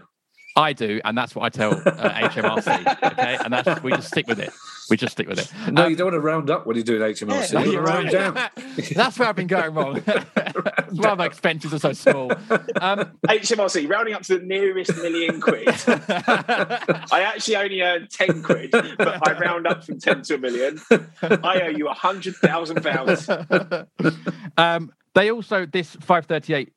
[0.58, 2.98] I do, and that's what I tell uh, HMRC.
[3.18, 4.52] Okay, and that's we just stick with it.
[4.90, 5.72] We just stick with it.
[5.72, 7.52] No, um, you don't want to round up when you're doing HMRC.
[7.52, 8.34] Yeah, you round down.
[8.94, 10.00] that's where I've been going wrong.
[10.04, 12.32] that's why my expenses are so small.
[12.80, 15.68] Um, HMRC rounding up to the nearest million quid.
[15.88, 20.80] I actually only earn ten quid, but I round up from ten to a million.
[21.20, 23.28] I owe you a hundred thousand pounds.
[24.56, 26.72] Um, they also this five thirty eight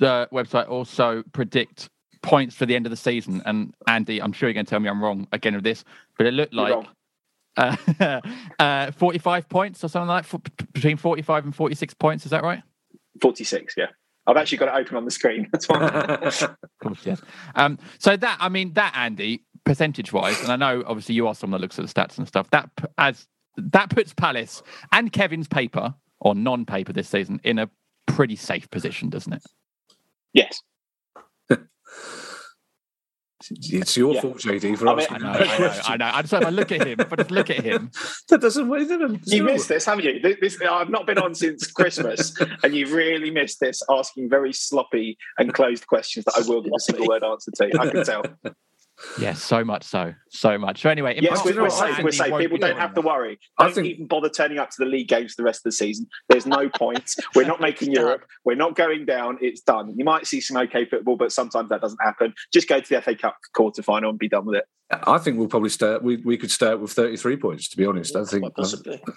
[0.00, 1.90] uh, website also predict
[2.22, 3.42] points for the end of the season.
[3.44, 5.84] And Andy, I'm sure you're going to tell me I'm wrong again with this,
[6.16, 6.86] but it looked like
[7.56, 8.20] uh,
[8.58, 12.24] uh, 45 points or something like that, between 45 and 46 points.
[12.24, 12.62] Is that right?
[13.20, 13.86] 46, yeah.
[14.26, 15.48] I've actually got it open on the screen.
[15.52, 15.82] That's fine.
[15.82, 17.20] of course, yes.
[17.54, 21.34] Um, so that, I mean, that Andy, percentage wise, and I know obviously you are
[21.34, 22.48] someone that looks at the stats and stuff.
[22.50, 24.62] That as that puts Palace
[24.92, 27.68] and Kevin's paper or non-paper this season in a
[28.06, 29.42] pretty safe position, doesn't it?
[30.32, 30.62] Yes.
[33.50, 34.20] It's your yeah.
[34.20, 35.16] fault, JD, for I mean, asking.
[35.16, 36.10] I know, I know, I know.
[36.12, 37.90] I just I look at him, but just look at him.
[38.28, 38.68] that doesn't.
[38.68, 40.20] Wait, doesn't you missed this, haven't you?
[40.20, 43.82] This, this, I've not been on since Christmas, and you've really missed this.
[43.88, 47.80] Asking very sloppy and closed questions that I will give a single word answer to.
[47.80, 48.24] I can tell.
[49.18, 50.82] Yes, so much so, so much.
[50.82, 52.02] So anyway, yes, we're, we're safe.
[52.02, 52.36] We're safe.
[52.38, 53.38] People don't have to worry.
[53.58, 53.86] Don't I think...
[53.86, 56.06] even bother turning up to the league games for the rest of the season.
[56.28, 57.14] There's no point.
[57.34, 58.24] we're not making Europe.
[58.44, 59.38] We're not going down.
[59.40, 59.94] It's done.
[59.96, 62.34] You might see some okay football, but sometimes that doesn't happen.
[62.52, 64.64] Just go to the FA Cup quarter final and be done with it.
[64.90, 66.02] I think we'll probably start.
[66.02, 67.68] We, we could start with 33 points.
[67.68, 68.64] To be honest, I think I,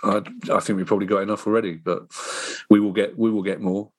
[0.03, 0.21] I,
[0.51, 2.03] I think we probably got enough already, but
[2.69, 3.89] we will get we will get more.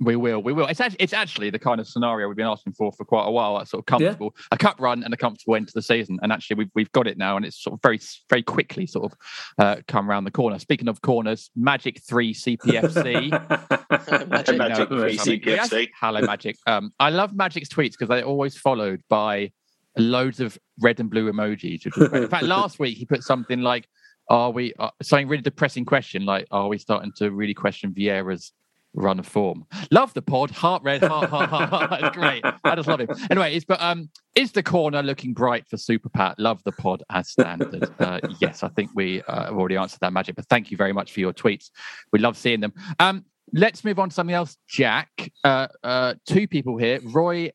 [0.00, 0.66] We will, we will.
[0.66, 3.32] It's actually, it's actually the kind of scenario we've been asking for for quite a
[3.32, 3.58] while.
[3.58, 4.46] That sort of comfortable, yeah.
[4.52, 6.20] a cup run and a comfortable end to the season.
[6.22, 7.98] And actually, we've we've got it now, and it's sort of very
[8.30, 9.18] very quickly sort of
[9.58, 10.58] uh, come around the corner.
[10.60, 13.30] Speaking of corners, Magic Three CPFC
[14.28, 14.56] Magic.
[14.56, 15.88] Magic No, VC yes, PFC.
[16.00, 16.56] Hello, Magic.
[16.68, 19.50] Um, I love Magic's tweets because they're always followed by
[19.96, 21.84] loads of red and blue emojis.
[21.84, 22.12] which is.
[22.12, 23.88] In fact, last week he put something like,
[24.30, 28.52] "Are we?" Uh, something really depressing question like, "Are we starting to really question Vieira's
[28.94, 30.50] run of form?" Love the pod.
[30.50, 31.02] Heart red.
[31.02, 31.68] Heart heart heart.
[31.70, 32.12] heart.
[32.14, 32.44] Great.
[32.64, 33.08] I just love him.
[33.30, 36.38] Anyway, it's but um, is the corner looking bright for Super Pat?
[36.38, 37.90] Love the pod as standard.
[37.98, 40.36] Uh, yes, I think we uh, have already answered that, Magic.
[40.36, 41.70] But thank you very much for your tweets.
[42.12, 42.72] We love seeing them.
[43.00, 45.32] Um, let's move on to something else, Jack.
[45.42, 47.50] Uh, uh, two people here, Roy.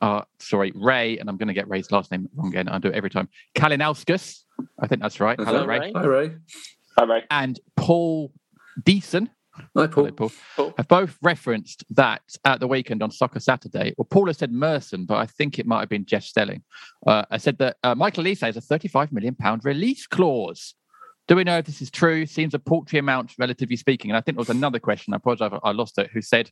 [0.00, 2.68] Uh, sorry, Ray, and I'm going to get Ray's last name wrong again.
[2.68, 3.28] I do it every time.
[3.54, 4.42] Kalinauskas,
[4.78, 5.38] I think that's right.
[5.38, 5.92] Hello, Ray.
[5.94, 6.32] Hi, Ray.
[6.98, 7.24] Hi, Ray.
[7.30, 8.32] And Paul
[8.82, 9.28] Deason.
[9.76, 10.04] Hi, Paul.
[10.16, 10.74] Hello, Paul.
[10.76, 13.94] Have both referenced that at the weekend on Soccer Saturday.
[13.96, 16.62] Well, Paul has said Merson, but I think it might have been Jeff Stelling.
[17.06, 20.74] Uh, I said that uh, Michael Olise has a 35 million pound release clause.
[21.28, 22.26] Do we know if this is true?
[22.26, 24.10] Seems a paltry amount, relatively speaking.
[24.10, 25.12] And I think there was another question.
[25.14, 26.10] I apologize, I lost it.
[26.12, 26.50] Who said,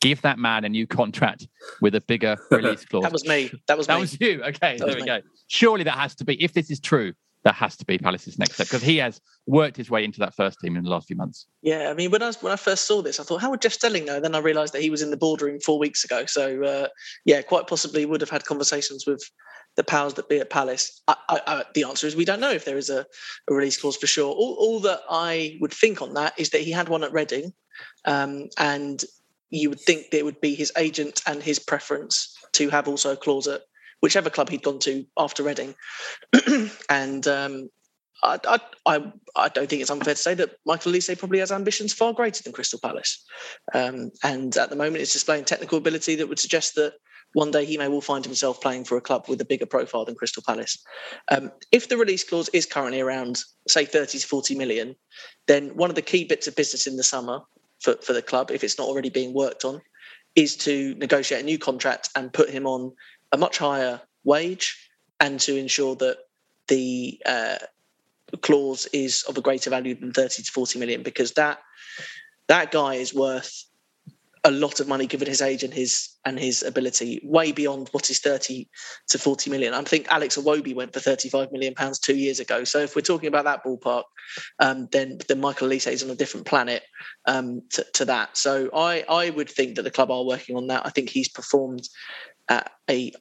[0.00, 1.48] "Give that man a new contract
[1.80, 3.02] with a bigger release clause"?
[3.02, 3.50] That was me.
[3.66, 4.00] That was that me.
[4.02, 4.42] was you.
[4.44, 5.06] Okay, That there we me.
[5.06, 5.20] go.
[5.48, 6.40] Surely that has to be.
[6.42, 7.12] If this is true,
[7.44, 10.34] that has to be Palace's next step because he has worked his way into that
[10.34, 11.46] first team in the last few months.
[11.62, 13.62] Yeah, I mean, when I was, when I first saw this, I thought, how would
[13.62, 14.20] Jeff Stelling know?
[14.20, 16.26] Then I realised that he was in the boardroom four weeks ago.
[16.26, 16.88] So uh,
[17.24, 19.22] yeah, quite possibly would have had conversations with
[19.76, 21.00] the powers that be at Palace.
[21.08, 23.06] I, I, I, the answer is we don't know if there is a,
[23.48, 24.32] a release clause for sure.
[24.32, 27.52] All, all that I would think on that is that he had one at Reading,
[28.04, 29.02] um, and
[29.48, 33.12] you would think that it would be his agent and his preference to have also
[33.12, 33.62] a clause at
[34.00, 35.74] whichever club he'd gone to after Reading,
[36.88, 37.26] and.
[37.26, 37.68] Um,
[38.22, 41.94] I, I, I, don't think it's unfair to say that Michael Olise probably has ambitions
[41.94, 43.24] far greater than Crystal Palace.
[43.72, 46.92] Um, and at the moment, it's displaying technical ability that would suggest that
[47.32, 50.04] one day he may well find himself playing for a club with a bigger profile
[50.04, 50.82] than Crystal Palace.
[51.30, 54.96] Um, if the release clause is currently around, say, 30 to 40 million,
[55.46, 57.40] then one of the key bits of business in the summer
[57.80, 59.80] for, for the club, if it's not already being worked on,
[60.34, 62.92] is to negotiate a new contract and put him on
[63.32, 66.18] a much higher wage and to ensure that
[66.68, 67.56] the uh,
[68.42, 71.58] clause is of a greater value than 30 to 40 million because that
[72.48, 73.64] that guy is worth
[74.44, 78.08] a lot of money given his age and his and his ability way beyond what
[78.10, 78.68] is 30
[79.08, 79.74] to 40 million.
[79.74, 82.64] I think alex iwobi went for 35 million pounds two years ago.
[82.64, 84.04] So if we're talking about that ballpark
[84.58, 86.82] um, then then michael olise is on a different planet
[87.26, 88.36] um, to, to that.
[88.36, 90.86] So i i would think that the club are working on that.
[90.86, 91.88] I think he's performed
[92.50, 93.12] at a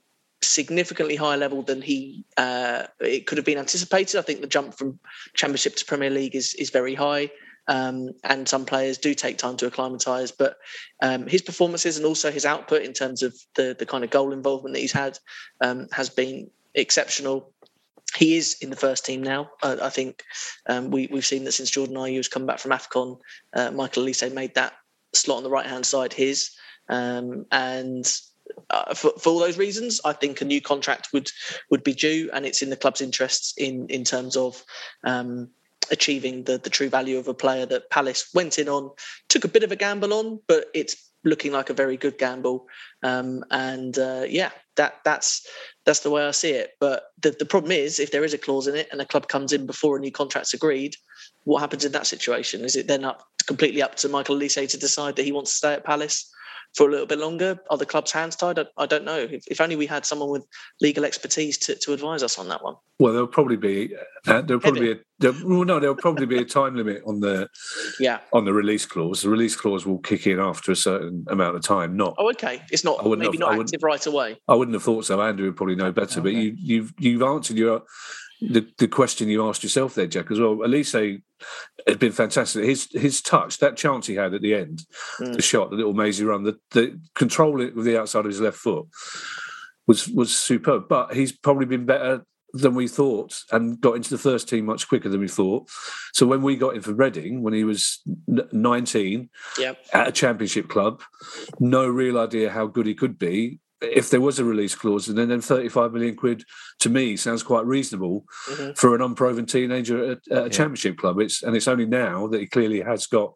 [0.42, 4.18] significantly higher level than he uh, it could have been anticipated.
[4.18, 5.00] I think the jump from
[5.36, 7.32] Championship to Premier League is is very high,
[7.68, 10.32] um, and some players do take time to acclimatise.
[10.32, 10.58] But
[11.02, 14.34] um, his performances and also his output in terms of the the kind of goal
[14.34, 15.18] involvement that he's had
[15.62, 17.54] um, has been exceptional.
[18.18, 19.52] He is in the first team now.
[19.62, 20.24] Uh, I think
[20.68, 23.20] um, we we've seen that since Jordan Ayew has come back from Afcon,
[23.56, 24.74] uh, Michael Olise made that
[25.14, 26.52] slot on the right hand side his,
[26.90, 28.12] um, and
[28.70, 31.32] uh, for, for all those reasons, I think a new contract would
[31.70, 34.64] would be due, and it's in the club's interests in in terms of
[35.03, 35.49] um,
[35.91, 38.91] achieving the the true value of a player that Palace went in on,
[39.28, 42.66] took a bit of a gamble on, but it's looking like a very good gamble.
[43.03, 45.45] Um, and uh, yeah, that that's
[45.86, 46.72] that's the way I see it.
[46.80, 49.28] But the the problem is, if there is a clause in it and a club
[49.28, 50.95] comes in before a new contract's agreed,
[51.43, 52.64] what happens in that situation?
[52.64, 55.57] Is it then up completely up to Michael Olise to decide that he wants to
[55.57, 56.32] stay at Palace?
[56.76, 57.59] For a little bit longer?
[57.70, 58.59] Are the club's hands tied?
[58.59, 59.17] I, I don't know.
[59.17, 60.45] If, if, only we had someone with
[60.82, 62.76] legal expertise to, to advise us on that one.
[62.99, 63.95] Well, there'll probably be
[64.28, 67.20] uh, there'll probably be a, there, well, no, there'll probably be a time limit on
[67.22, 67.47] the
[67.99, 69.22] yeah on the release clause.
[69.22, 71.95] The release clause will kick in after a certain amount of time.
[71.95, 72.61] Not oh, okay.
[72.72, 74.38] It's not maybe have, not active right away.
[74.47, 75.22] I wouldn't have thought so.
[75.22, 76.20] Andrew would probably know better.
[76.20, 76.22] Okay.
[76.22, 77.84] But you you've you've answered your
[78.42, 80.56] the, the question you asked yourself there, Jack, as well.
[80.56, 81.22] Olise
[81.88, 82.64] has been fantastic.
[82.64, 84.84] His his touch, that chance he had at the end,
[85.20, 85.36] mm.
[85.36, 88.42] the shot, the little mazy run, the, the control it with the outside of his
[88.42, 88.88] left foot
[89.88, 90.88] was was superb.
[90.88, 94.88] But he's probably been better than we thought and got into the first team much
[94.88, 95.70] quicker than we thought.
[96.14, 99.30] So when we got him for Reading, when he was 19
[99.60, 99.78] yep.
[99.94, 101.04] at a championship club,
[101.60, 105.18] no real idea how good he could be if there was a release clause, and
[105.18, 106.44] then, then 35 million quid
[106.80, 108.74] to me sounds quite reasonable mm-hmm.
[108.74, 110.50] for an unproven teenager at, at a yeah.
[110.50, 111.20] championship club.
[111.20, 113.34] It's and it's only now that he clearly has got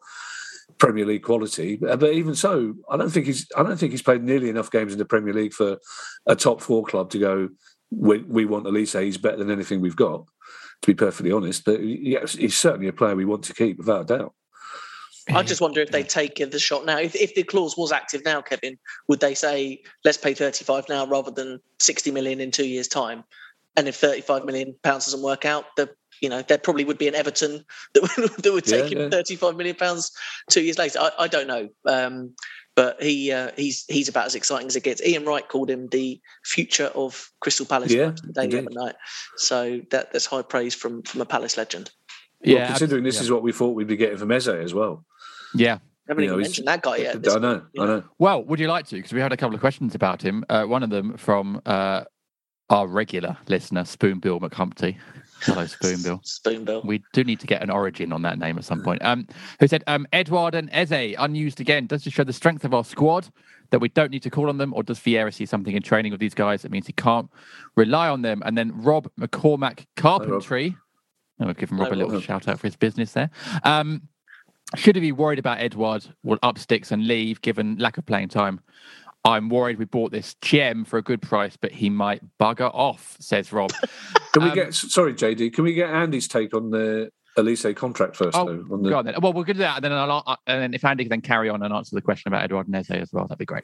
[0.78, 1.78] Premier League quality.
[1.78, 4.92] But even so, I don't think he's I don't think he's played nearly enough games
[4.92, 5.78] in the Premier League for
[6.26, 7.50] a top four club to go.
[7.92, 9.02] We, we want Olise.
[9.04, 10.26] He's better than anything we've got.
[10.82, 14.02] To be perfectly honest, but yes, he's certainly a player we want to keep without
[14.02, 14.34] a doubt.
[15.30, 16.98] I just wonder if they take the shot now.
[17.00, 21.06] If, if the clause was active now, Kevin, would they say let's pay 35 now
[21.06, 23.24] rather than 60 million in two years' time?
[23.76, 25.90] And if 35 million pounds doesn't work out, the
[26.22, 29.12] you know, there probably would be an Everton that would, that would take Yeah, him
[29.12, 30.12] 35 million pounds
[30.50, 31.00] two years later.
[31.00, 31.70] I, I don't know.
[31.86, 32.36] Um,
[32.76, 35.02] but he uh, he's he's about as exciting as it gets.
[35.04, 38.96] Ian Wright called him the future of Crystal Palace Yeah, the day the other night.
[39.38, 41.92] So that that's high praise from from a Palace legend.
[42.44, 43.22] Well, Yeah, considering this yeah.
[43.24, 45.06] is what we thought we'd be getting from Eze as well.
[45.56, 45.80] Yeah.
[46.08, 47.28] haven't You know, even he's- mentioned that guy yet.
[47.28, 48.04] I know, I know.
[48.20, 48.96] Well, would you like to?
[48.96, 50.44] Because we had a couple of questions about him.
[50.50, 52.04] Uh, one of them from uh,
[52.70, 54.98] our regular listener, Spoonbill McHumpty.
[55.42, 56.22] Hello, Spoonbill.
[56.24, 56.84] Spoonbill.
[56.86, 59.04] We do need to get an origin on that name at some point.
[59.04, 59.28] Um,
[59.60, 61.86] who said, um, Edouard and Eze unused again.
[61.88, 63.28] Does this show the strength of our squad
[63.72, 66.12] that we don't need to call on them, or does Vieira see something in training
[66.12, 67.30] with these guys that means he can't
[67.76, 68.42] rely on them?
[68.46, 70.76] And then Rob McCormack Carpentry.
[71.40, 72.22] I'm going to give him Rob Hi, a little Rob.
[72.22, 73.30] shout out for his business there.
[73.64, 74.04] Um,
[74.76, 78.30] should he be worried about Edouard will up sticks and leave given lack of playing
[78.30, 78.60] time?
[79.26, 83.16] I'm worried we bought this gem for a good price, but he might bugger off,
[83.20, 83.72] says Rob.
[84.34, 85.54] Can we Um, get sorry, JD?
[85.54, 88.36] Can we get Andy's take on the Olise contract first?
[88.38, 89.16] Oh, though, on the, Go on then.
[89.22, 91.10] Well, we're going to do that, and then I'll, uh, and then if Andy can
[91.10, 93.46] then carry on and answer the question about Edouard and Eze as well, that'd be
[93.46, 93.64] great.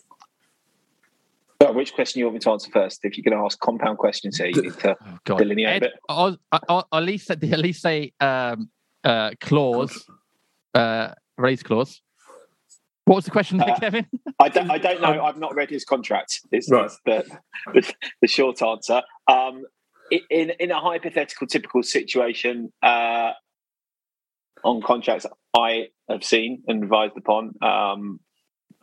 [1.59, 3.03] But which question you want me to answer first?
[3.03, 5.37] If you're going to ask compound questions here, you need to Oh, God.
[5.39, 5.93] delineate a Ed, bit.
[6.07, 8.69] Oz, uh, uh, Olise, the Olise um,
[9.03, 10.05] uh, clause,
[10.73, 12.01] uh, release clause.
[13.05, 14.05] What was the question there, Uh, Kevin?
[14.39, 15.21] I don't, I don't know.
[15.25, 16.41] I've not read his contract.
[16.51, 16.91] Is, Right.
[17.05, 17.25] the,
[17.73, 19.01] the the short answer.
[19.27, 19.63] Um,
[20.29, 23.31] in in a hypothetical, typical situation uh,
[24.63, 27.53] on contracts, I have seen and advised upon.
[27.61, 28.19] Um,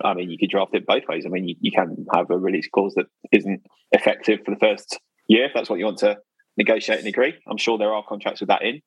[0.05, 1.25] I mean, you could draft it both ways.
[1.25, 3.63] I mean, you, you can have a release clause that isn't
[3.93, 6.19] effective for the first year if that's what you want to
[6.57, 7.35] negotiate and agree.
[7.49, 8.83] I'm sure there are contracts with that in.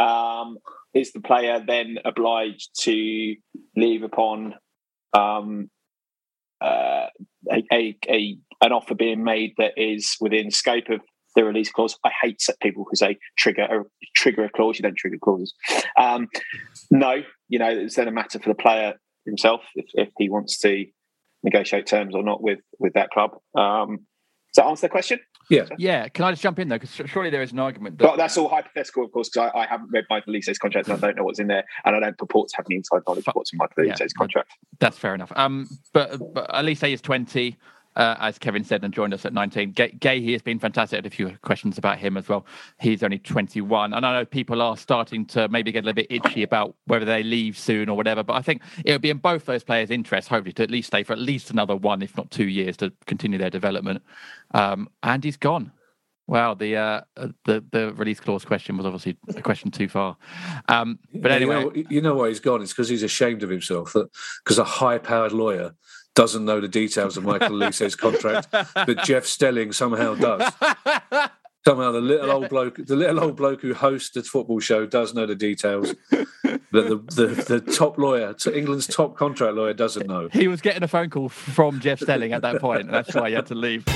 [0.00, 0.58] Um,
[0.94, 3.36] is the player then obliged to
[3.76, 4.54] leave upon
[5.12, 5.70] um,
[6.60, 7.06] uh,
[7.50, 11.00] a, a, a an offer being made that is within scope of
[11.36, 11.96] the release clause.
[12.04, 13.84] I hate people who say trigger a
[14.16, 14.78] trigger a clause.
[14.78, 15.54] You don't trigger clauses.
[15.98, 16.28] Um,
[16.90, 18.94] no, you know it's then a matter for the player
[19.26, 20.86] himself if, if he wants to
[21.42, 23.32] negotiate terms or not with with that club.
[23.56, 24.06] Um,
[24.52, 25.20] does that answer the question?
[25.48, 25.66] Yeah.
[25.78, 26.78] Yeah, can I just jump in there?
[26.78, 29.60] Because surely there is an argument that But that's all hypothetical, of course, because I,
[29.60, 32.00] I haven't read Michael Olise's contract and I don't know what's in there, and I
[32.00, 33.94] don't purport to have any inside knowledge of what's in Michael Yeah.
[34.16, 34.50] Contract.
[34.78, 35.32] That's fair enough.
[35.36, 37.56] Um, but, but Olise is 20,
[37.96, 39.74] uh, as Kevin said, and joined us at 19.
[39.74, 40.96] Guehi, Guehi he has been fantastic.
[40.96, 42.46] I had a few questions about him as well.
[42.80, 43.92] He's only 21.
[43.92, 47.04] And I know people are starting to maybe get a little bit itchy about whether
[47.04, 48.22] they leave soon or whatever.
[48.22, 50.88] But I think it would be in both those players' interest, hopefully, to at least
[50.88, 54.02] stay for at least another one, if not two years, to continue their development.
[54.52, 55.72] Um, and he's gone.
[56.30, 60.16] Wow, the uh, uh, the the release clause question was obviously a question too far.
[60.68, 62.62] Um, but anyway, you know, you know why he's gone?
[62.62, 63.94] It's because he's ashamed of himself.
[63.94, 64.08] That
[64.44, 65.74] because a high-powered lawyer
[66.20, 70.52] doesn't know the details of Michael Olise's contract, but Jeff Stelling somehow does.
[71.66, 75.14] Somehow the little old bloke, the little old bloke who hosts the football show, does
[75.14, 75.94] know the details.
[76.10, 80.28] But the, the, the top lawyer, England's top contract lawyer, doesn't know.
[80.30, 83.30] he was getting a phone call from Jeff Stelling at that point, and that's why
[83.30, 83.86] he had to leave.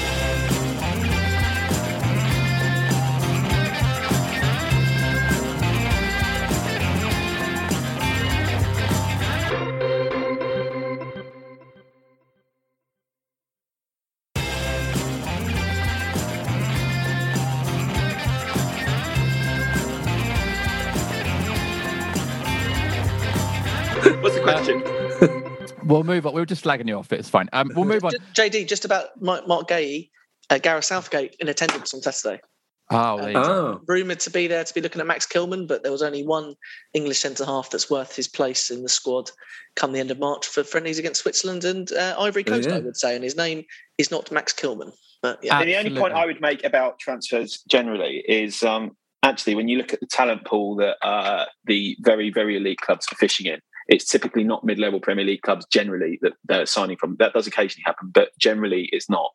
[26.05, 26.35] We'll move on.
[26.35, 27.13] We were just slagging you off.
[27.13, 27.49] It's fine.
[27.53, 28.13] Um, we'll move on.
[28.35, 30.11] JD, just about Marc, Marc Guehi,
[30.51, 32.41] uh, Gareth Southgate in attendance on Saturday.
[32.91, 33.43] Oh, there you go.
[33.43, 36.23] Oh, Rumoured to be there to be looking at Max Kilman, but there was only
[36.23, 36.55] one
[36.93, 39.31] English centre half that's worth his place in the squad
[39.75, 42.77] come the end of March for friendlies against Switzerland and uh, Ivory Coast, yeah.
[42.77, 43.15] I would say.
[43.15, 43.65] And his name
[43.97, 44.93] is not Max Kilman.
[45.23, 49.69] But yeah, the only point I would make about transfers generally is um, actually when
[49.69, 53.47] you look at the talent pool that uh, the very, very elite clubs are fishing
[53.47, 57.17] in, it's typically not mid-level Premier League clubs generally that they're signing from.
[57.19, 59.31] That does occasionally happen, but generally it's not.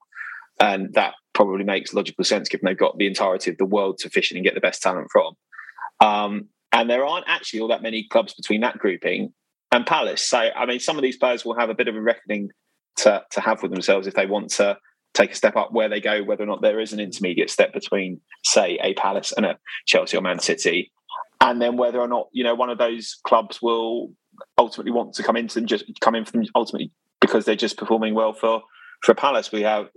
[0.60, 4.10] And that probably makes logical sense given they've got the entirety of the world to
[4.10, 5.34] fish in and get the best talent from.
[6.02, 9.34] Um, and there aren't actually all that many clubs between that grouping
[9.72, 10.22] and Palace.
[10.22, 12.50] So, I mean, some of these players will have a bit of a reckoning
[12.98, 14.78] to, to have with themselves if they want to
[15.14, 17.74] take a step up where they go, whether or not there is an intermediate step
[17.74, 20.92] between, say, a Palace and a Chelsea or Man City,
[21.42, 24.12] and then whether or not you know one of those clubs will
[24.58, 27.78] ultimately want to come into them just come in for them ultimately because they're just
[27.78, 28.62] performing well for
[29.04, 29.52] for Palace.
[29.52, 29.88] We have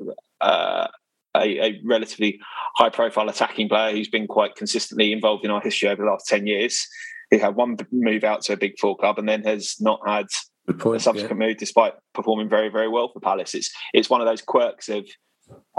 [0.41, 0.89] uh,
[1.37, 2.41] a, a relatively
[2.77, 6.27] high profile attacking player who's been quite consistently involved in our history over the last
[6.27, 6.87] ten years.
[7.31, 10.27] Who had one move out to a big four club and then has not had
[10.67, 11.01] good a point.
[11.01, 11.05] Yeah.
[11.05, 13.55] subsequent move despite performing very very well for Palace.
[13.55, 15.07] It's it's one of those quirks of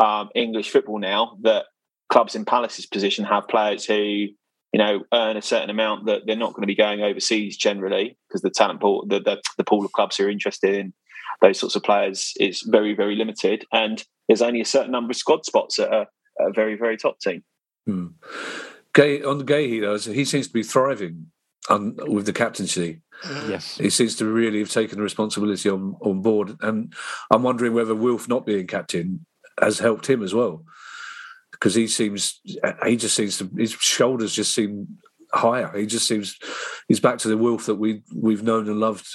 [0.03, 1.65] um, English football now that
[2.09, 4.27] clubs in Palace's position have players who
[4.73, 8.17] you know, earn a certain amount that they're not going to be going overseas generally
[8.27, 10.93] because the talent pool, the, the, the pool of clubs who are interested in
[11.41, 13.65] those sorts of players is very, very limited.
[13.71, 16.07] And there's only a certain number of squad spots at a,
[16.39, 17.43] a very, very top team.
[17.85, 18.07] Hmm.
[18.95, 21.27] Guehi, on the Guehi, though, he seems to be thriving
[21.69, 23.01] on, with the captaincy.
[23.47, 23.77] Yes.
[23.77, 26.55] He seems to really have taken the responsibility on, on board.
[26.61, 26.93] And
[27.29, 29.25] I'm wondering whether Wilf not being captain
[29.61, 30.65] has helped him as well.
[31.63, 32.41] Because he seems,
[32.85, 34.97] he just seems to, his shoulders just seem
[35.33, 35.71] higher.
[35.77, 36.37] He just seems,
[36.89, 39.07] he's back to the Wolf that we, we've known and loved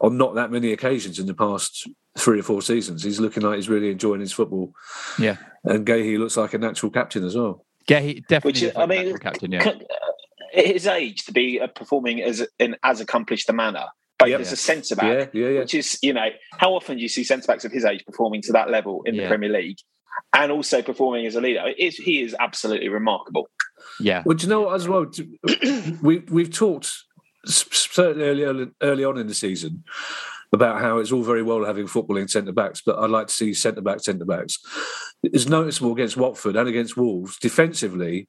[0.00, 3.02] on not that many occasions in the past three or four seasons.
[3.02, 4.72] He's looking like he's really enjoying his football.
[5.18, 5.38] Yeah.
[5.64, 7.66] And Guehi looks like a natural captain as well.
[7.88, 9.72] Guehi definitely Which is, like I mean, natural captain, yeah.
[10.56, 13.86] at his age to be uh, performing as in as accomplished a manner,
[14.20, 14.40] but Yep.
[14.40, 15.60] as a centre back, Yeah, yeah, yeah.
[15.60, 16.28] which is you know
[16.58, 19.16] how often do you see centre backs of his age performing to that level in
[19.16, 19.78] the Premier League,
[20.34, 21.66] and also performing as a leader?
[21.66, 23.48] It is, he is absolutely remarkable.
[24.00, 24.22] Yeah.
[24.24, 25.06] Well, do you know what, as well?
[26.02, 26.92] We we've talked
[27.44, 29.84] certainly early, early early on in the season
[30.52, 33.54] about how it's all very well having footballing centre backs, but I'd like to see
[33.54, 34.58] centre back centre backs.
[35.22, 38.28] It's noticeable against Watford and against Wolves defensively.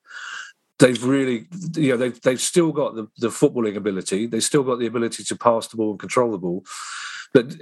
[0.80, 4.28] They've really, you know, they've they've still got the, the footballing ability.
[4.28, 6.64] They've still got the ability to pass the ball and control the ball.
[7.34, 7.56] But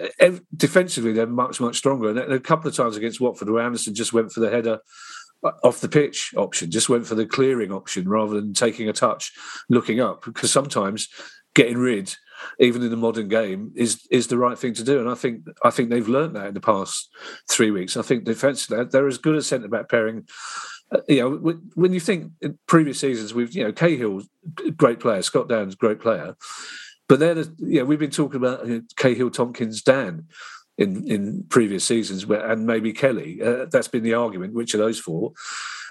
[0.55, 2.09] defensively, they're much much stronger.
[2.09, 4.79] And a couple of times against Watford, where Anderson just went for the header
[5.63, 9.31] off the pitch option, just went for the clearing option rather than taking a touch,
[9.69, 10.23] looking up.
[10.25, 11.07] Because sometimes
[11.55, 12.13] getting rid,
[12.59, 14.99] even in the modern game, is is the right thing to do.
[14.99, 17.09] And I think I think they've learned that in the past
[17.49, 17.95] three weeks.
[17.95, 20.27] I think defensively they're as good a centre back pairing.
[20.91, 24.23] Uh, You know, when- when you think in previous seasons, we've you know Cahill,
[24.75, 26.35] great player, Scott Dann's great player,
[27.11, 30.27] but they're the, you know we've been talking about know, Cahill, Tompkins, Dann
[30.77, 33.41] in in previous seasons, and maybe Kelly.
[33.41, 34.53] Uh, that's been the argument.
[34.53, 35.33] Which of those four?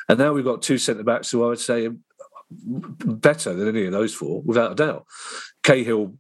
[0.08, 1.94] And now we've got two centre backs who I would say are
[2.50, 5.04] better than any of those four, without a doubt.
[5.62, 6.14] Cahill,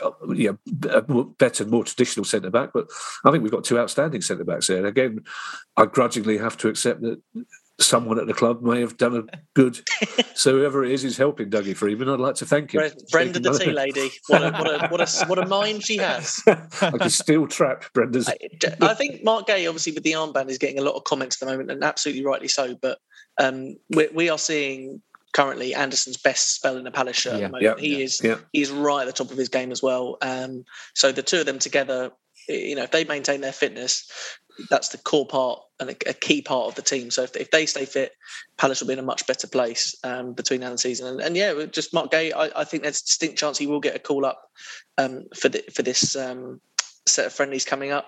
[0.00, 0.52] uh, yeah,
[0.88, 2.86] uh, better, more traditional centre back, but
[3.24, 4.78] I think we've got two outstanding centre backs there.
[4.78, 5.24] And again,
[5.76, 7.20] I grudgingly have to accept that
[7.80, 9.80] someone at the club may have done a good.
[10.34, 12.90] so whoever it is who's helping Dougie Freedman, I'd like to thank him.
[13.10, 14.10] Brenda the tea lady.
[14.26, 16.42] What a, what a, what a, what a mind she has.
[16.46, 18.28] I can still trap Brenda's.
[18.80, 21.46] I think Marc Guehi, obviously with the armband, is getting a lot of comments at
[21.46, 22.74] the moment, and absolutely rightly so.
[22.74, 22.98] But
[23.38, 25.02] um, we, we are seeing
[25.32, 27.38] currently Anderson's best spell in a Palace shirt.
[27.38, 27.46] Yeah.
[27.46, 27.78] At the moment.
[27.78, 27.80] Yeah.
[27.80, 28.38] He is Yeah.
[28.52, 30.18] he is right at the top of his game as well.
[30.20, 30.64] Um,
[30.94, 32.10] so the two of them together,
[32.48, 34.10] you know, if they maintain their fitness,
[34.70, 37.10] that's the core part and a, key part of the team.
[37.10, 38.12] So if, if they stay fit,
[38.56, 41.06] Palace will be in a much better place um, between now and the season.
[41.06, 43.80] And, and yeah, just Marc Guehi, I, I think there's a distinct chance he will
[43.80, 44.42] get a call up
[44.96, 46.60] um, for the, for this um,
[47.06, 48.06] set of friendlies coming up.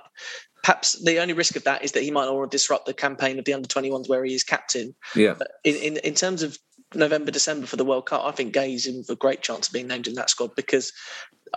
[0.63, 2.95] Perhaps the only risk of that is that he might not want to disrupt the
[2.95, 4.95] campaign of the under 21s where he is captain.
[5.15, 5.35] Yeah.
[5.39, 6.59] But in, in, in terms of
[6.95, 9.73] November, December for the World Cup, I think Guehi's in for a great chance of
[9.73, 10.93] being named in that squad because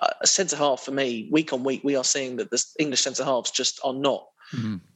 [0.01, 3.01] uh, a centre half for me, week on week, we are seeing that the English
[3.01, 4.25] centre halves just are not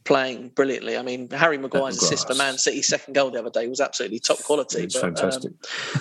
[0.04, 0.98] playing brilliantly.
[0.98, 4.20] I mean, Harry Maguire's assist for Man City's second goal the other day was absolutely
[4.20, 4.84] top quality.
[4.84, 5.52] It's but, um, fantastic.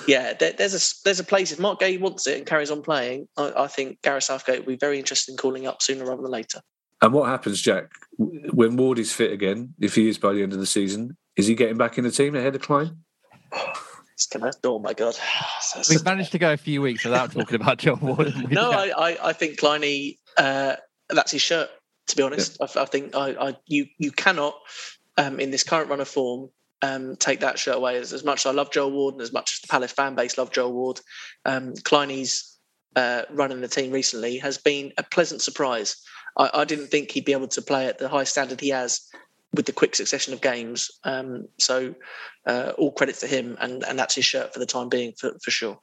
[0.07, 2.83] yeah, there, there's a there's a place if Marc Guehi wants it and carries on
[2.83, 3.29] playing.
[3.37, 6.31] I, I think Gareth Southgate will be very interested in calling up sooner rather than
[6.31, 6.61] later.
[7.03, 10.53] And what happens, Jack, when Ward is fit again, if he is by the end
[10.53, 12.99] of the season, is he getting back in the team ahead of Clyne?
[14.17, 15.15] It's gonna, oh my god!
[15.89, 18.35] We've managed to go a few weeks without talking about Joel Ward.
[18.51, 20.77] No, I, I, I think Kleiny, uh,
[21.09, 21.69] that's his shirt.
[22.09, 24.55] To be honest, I, I think I, I, you, you cannot,
[25.17, 26.51] um, in this current run of form,
[26.83, 27.97] um, take that shirt away.
[27.97, 30.15] As, as much as I love Joel Ward and as much as the Palace fan
[30.15, 31.01] base love Joel Ward,
[31.45, 32.57] um, Kleiny's
[32.95, 35.97] uh, run in the team recently has been a pleasant surprise.
[36.37, 39.01] I, I didn't think he'd be able to play at the high standard he has
[39.53, 40.91] with the quick succession of games.
[41.05, 41.95] Um, so,
[42.47, 45.33] uh, all credit to him, and, and that's his shirt for the time being, for,
[45.43, 45.79] for sure.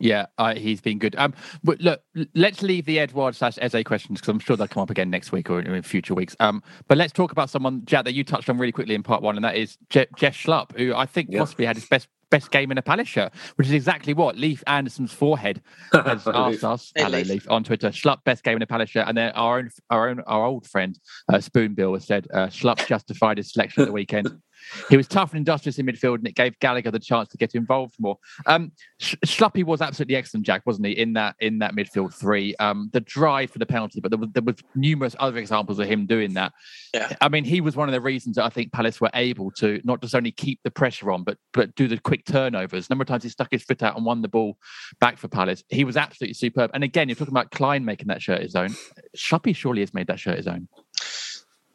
[0.00, 1.16] Yeah, uh, he's been good.
[1.16, 2.02] Um, but look,
[2.34, 5.32] let's leave the Edouard slash Eze questions because I'm sure they'll come up again next
[5.32, 6.36] week or in, in future weeks.
[6.38, 9.22] Um, but let's talk about someone, Jack, that you touched on really quickly in part
[9.22, 12.50] one, and that is Je- Jeff Schlupp, who I think possibly had his best best
[12.50, 15.62] game in a Palace shirt, which is exactly what Leaf Anderson's forehead
[15.92, 16.92] has asked us.
[16.94, 17.28] Hey, Hello, Leaf.
[17.28, 17.90] Leaf on Twitter.
[17.90, 20.66] Schlupp best game in a Palace shirt, and then our own our own our old
[20.66, 20.98] friend
[21.32, 24.30] uh, Spoonbill has said uh, Schlupp justified his selection at the weekend.
[24.90, 27.54] He was tough and industrious in midfield, and it gave Gallagher the chance to get
[27.54, 28.18] involved more.
[28.46, 30.92] Um, Schluppy was absolutely excellent, Jack, wasn't he?
[30.92, 34.28] In that in that midfield three, um, the drive for the penalty, but there was,
[34.32, 36.52] there was numerous other examples of him doing that.
[36.94, 37.14] Yeah.
[37.20, 39.80] I mean, he was one of the reasons that I think Palace were able to
[39.84, 42.86] not just only keep the pressure on, but but do the quick turnovers.
[42.86, 44.56] A number of times he stuck his foot out and won the ball
[45.00, 45.62] back for Palace.
[45.68, 46.70] He was absolutely superb.
[46.74, 48.74] And again, you're talking about Clyne making that shirt his own.
[49.16, 50.68] Schluppy surely has made that shirt his own.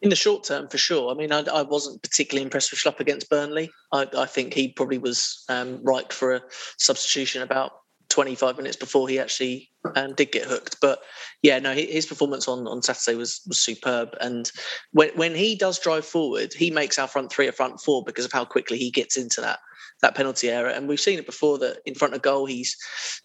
[0.03, 1.09] In the short term, for sure.
[1.09, 3.71] I mean, I, I wasn't particularly impressed with Schlupp against Burnley.
[3.93, 6.41] I, I think he probably was um, right for a
[6.77, 7.71] substitution about
[8.09, 10.75] 25 minutes before he actually um, did get hooked.
[10.81, 10.99] But
[11.41, 14.09] yeah, no, his performance on, on Saturday was was superb.
[14.19, 14.51] And
[14.91, 18.25] when when he does drive forward, he makes our front three a front four because
[18.25, 19.59] of how quickly he gets into that
[20.01, 20.75] that penalty area.
[20.75, 22.77] And we've seen it before that in front of goal, he's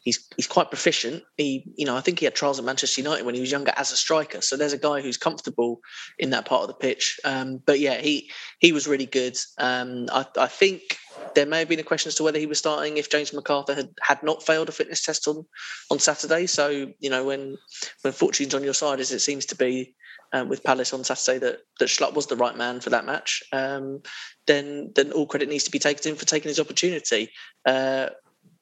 [0.02, 1.22] he's he's quite proficient.
[1.36, 3.72] He, you know, I think he had trials at Manchester United when he was younger
[3.76, 4.40] as a striker.
[4.40, 5.80] So there's a guy who's comfortable
[6.18, 7.18] in that part of the pitch.
[7.24, 9.36] Um, but yeah, he he was really good.
[9.58, 10.98] Um, I, I think
[11.34, 13.74] there may have been a question as to whether he was starting if James McArthur
[13.74, 15.44] had, had not failed a fitness test on,
[15.90, 16.46] on Saturday.
[16.46, 17.56] So, you know, when
[18.02, 19.94] when fortune's on your side, as it seems to be,
[20.32, 23.42] um, with Palace on Saturday that that Schlupp was the right man for that match,
[23.52, 24.02] um,
[24.46, 27.30] then then all credit needs to be taken to him for taking his opportunity.
[27.66, 28.08] Uh,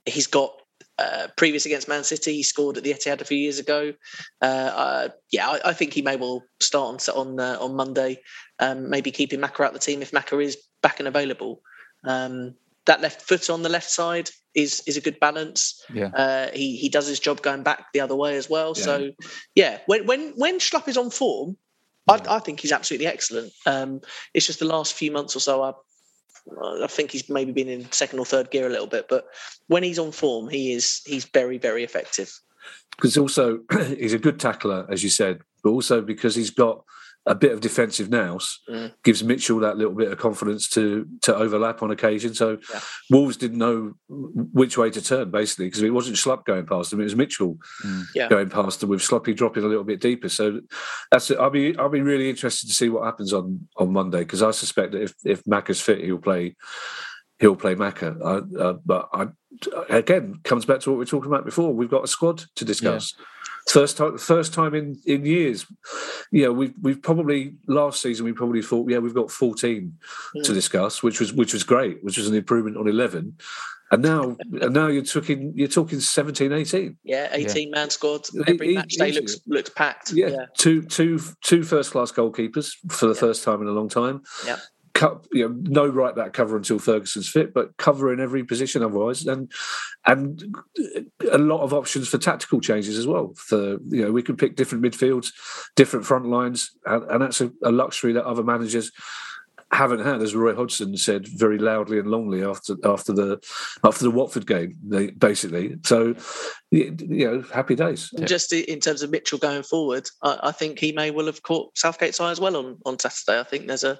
[0.04, 0.52] he's got
[0.98, 3.92] uh, previous against Man City, he scored at the Etihad a few years ago.
[4.40, 8.18] Uh, uh, yeah, I, I, think he may well start on on uh, on Monday.
[8.58, 11.60] Um, maybe keeping Maka out the team if Maka is back and available.
[12.04, 12.54] Um,
[12.86, 15.80] that left foot on the left side is is a good balance.
[15.92, 16.08] Yeah.
[16.08, 18.72] Uh, he he does his job going back the other way as well.
[18.76, 18.82] Yeah.
[18.82, 19.10] So
[19.54, 21.56] yeah, when when when Schlupp is on form,
[22.08, 22.14] yeah.
[22.26, 23.52] I, I, think he's absolutely excellent.
[23.66, 24.00] Um,
[24.34, 25.72] it's just the last few months or so, I
[26.82, 29.26] I think he's maybe been in second or third gear a little bit, but
[29.66, 32.32] when he's on form, he is he's very very effective.
[32.96, 33.60] Because also
[33.98, 36.82] he's a good tackler, as you said, but also because he's got
[37.26, 38.92] a bit of defensive nous mm.
[39.02, 42.34] gives Mitchell that little bit of confidence to to overlap on occasion.
[42.34, 42.80] So yeah.
[43.10, 47.00] Wolves didn't know which way to turn basically because it wasn't Schlupp going past them;
[47.00, 48.04] it was Mitchell mm.
[48.14, 48.28] yeah.
[48.28, 50.28] going past them with Schluppy dropping a little bit deeper.
[50.28, 50.60] So
[51.10, 51.38] that's it.
[51.38, 54.52] I'll be I'll be really interested to see what happens on on Monday because I
[54.52, 56.54] suspect that if if Maka's fit, he'll play
[57.38, 58.16] he'll play Maka.
[58.24, 59.26] I, uh, but I,
[59.88, 61.72] again, comes back to what we were talking about before.
[61.74, 63.14] We've got a squad to discuss.
[63.18, 63.24] Yeah.
[63.68, 65.66] First time, first time in, in years.
[66.30, 69.98] You know, we've we've probably last season we probably thought, yeah, we've got fourteen
[70.34, 70.42] yeah.
[70.42, 70.54] to hmm.
[70.54, 73.36] discuss, which was which was great, which was an improvement on eleven.
[73.90, 76.96] And now, and now you're talking you're talking 17, 18.
[77.04, 77.74] Yeah, eighteen yeah.
[77.74, 78.26] man squad.
[78.46, 80.12] Every match day looks looks packed.
[80.12, 80.46] Yeah, yeah.
[80.56, 83.20] two two two first class goalkeepers for the yeah.
[83.20, 84.22] first time in a long time.
[84.44, 84.58] Yeah,
[84.96, 88.82] cut, you know, no right back cover until Ferguson's fit, but cover in every position
[88.82, 89.52] otherwise, and
[90.06, 90.56] and
[91.30, 93.34] a lot of options for tactical changes as well.
[93.36, 95.32] For you know, we can pick different midfields,
[95.76, 98.90] different front lines, and, and that's a, a luxury that other managers
[99.72, 103.38] haven't had, as Roy Hodgson said very loudly and longly after after the
[103.84, 105.76] after the Watford game, they, basically.
[105.84, 106.14] So,
[106.70, 108.10] you know, happy days.
[108.24, 111.76] Just in terms of Mitchell going forward, I, I, think he may well have caught
[111.76, 113.40] Southgate's eye as well on, on Saturday.
[113.40, 113.98] I think there's a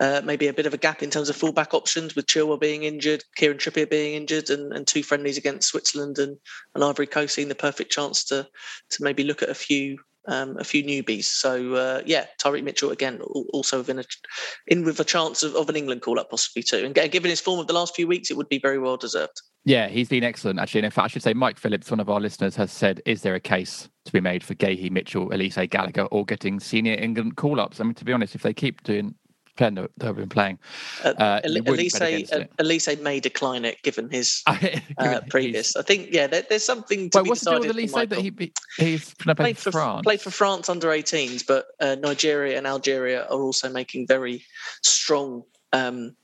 [0.00, 2.82] uh, maybe a bit of a gap in terms of fullback options with Chilwell being
[2.84, 6.36] injured, Kieran Trippier being injured, and, and two friendlies against Switzerland and,
[6.74, 8.46] and Ivory Coast seeing the perfect chance to
[8.90, 11.24] to maybe look at a few um, a few newbies.
[11.24, 14.04] So uh, yeah, Tyrick Mitchell again, also in, a,
[14.66, 16.84] in with a chance of, of an England call up possibly too.
[16.84, 19.40] And given his form of the last few weeks, it would be very well deserved.
[19.64, 20.80] Yeah, he's been excellent actually.
[20.80, 23.22] And in fact, I should say Mike Phillips, one of our listeners, has said, "Is
[23.22, 27.36] there a case to be made for Guéhi, Mitchell, Olise Gallagher, or getting senior England
[27.36, 29.16] call ups?" I mean, to be honest, if they keep doing
[29.56, 30.58] playing that have been playing.
[31.02, 35.76] Uh, uh, Olise, Olise may decline it given his uh, previous.
[35.76, 37.62] I think yeah, there, there's something to Wait, be what's decided.
[37.62, 38.52] the deal with Olise that he
[38.84, 40.02] he's played for France?
[40.04, 44.44] Played for France under 18s, but uh, Nigeria and Algeria are also making very
[44.82, 45.42] strong.
[45.72, 46.16] Um,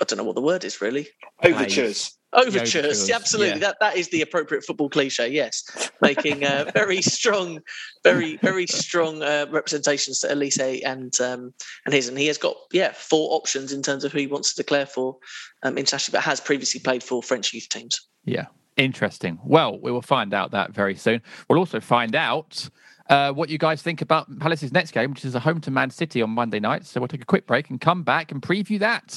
[0.00, 1.08] I don't know what the word is really.
[1.42, 2.16] Overtures.
[2.34, 3.60] Overtures, absolutely.
[3.60, 3.68] Yeah.
[3.68, 5.28] That that is the appropriate football cliche.
[5.28, 5.62] Yes,
[6.00, 7.60] making uh, very strong,
[8.02, 11.54] very very strong uh, representations to Olise and um,
[11.84, 14.52] and his, and he has got yeah four options in terms of who he wants
[14.52, 15.16] to declare for
[15.62, 18.00] um, internationally, but has previously played for French youth teams.
[18.24, 19.38] Yeah, interesting.
[19.44, 21.22] Well, we will find out that very soon.
[21.48, 22.68] We'll also find out.
[23.10, 25.90] Uh, what you guys think about Palace's next game, which is a home to Man
[25.90, 26.86] City on Monday night.
[26.86, 29.14] So we'll take a quick break and come back and preview that.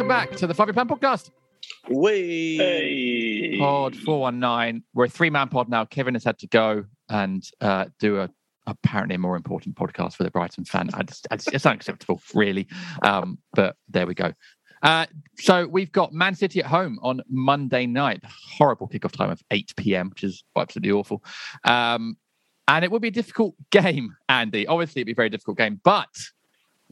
[0.00, 1.30] Welcome back to the Five Pound Podcast.
[1.90, 3.58] We hey.
[3.58, 4.82] pod four one nine.
[4.94, 5.84] We're a three man pod now.
[5.84, 8.30] Kevin has had to go and uh, do a
[8.66, 10.88] apparently a more important podcast for the Brighton fan.
[10.94, 12.66] I just, it's unacceptable, really.
[13.02, 14.32] Um, but there we go.
[14.82, 15.04] Uh,
[15.36, 18.22] so we've got Man City at home on Monday night.
[18.56, 21.22] Horrible kickoff time of 8 p.m., which is absolutely awful.
[21.64, 22.16] Um,
[22.68, 24.66] and it would be a difficult game, Andy.
[24.66, 26.08] Obviously, it'd be a very difficult game, but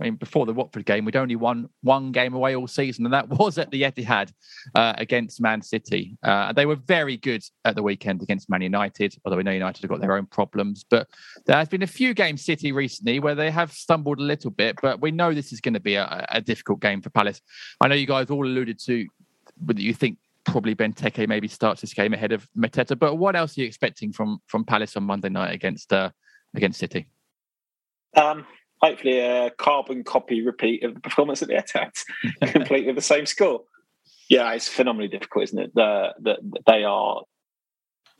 [0.01, 3.13] I mean, before the Watford game, we'd only won one game away all season, and
[3.13, 4.33] that was at the Etihad
[4.75, 6.17] uh, against Man City.
[6.23, 9.83] Uh, they were very good at the weekend against Man United, although we know United
[9.83, 10.85] have got their own problems.
[10.89, 11.09] But
[11.47, 14.79] there has been a few games City recently where they have stumbled a little bit,
[14.81, 17.41] but we know this is going to be a, a difficult game for Palace.
[17.81, 19.07] I know you guys all alluded to
[19.65, 23.57] whether you think probably Benteke maybe starts this game ahead of Mateta, but what else
[23.57, 26.11] are you expecting from from Palace on Monday night against uh,
[26.55, 27.09] against City?
[28.17, 28.47] Um,
[28.81, 33.27] hopefully a carbon copy repeat of the performance at the Etihad, complete with the same
[33.27, 33.63] score.
[34.29, 35.75] Yeah, it's phenomenally difficult, isn't it?
[35.75, 37.23] The, the, they are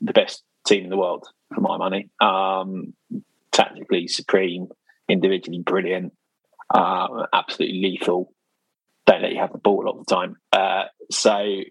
[0.01, 2.09] the best team in the world for my money.
[2.19, 2.93] Um,
[3.51, 4.69] tactically supreme,
[5.07, 6.13] individually brilliant,
[6.73, 8.33] uh, absolutely lethal.
[9.05, 10.35] Don't let you have the ball all the time.
[10.51, 11.61] Uh, so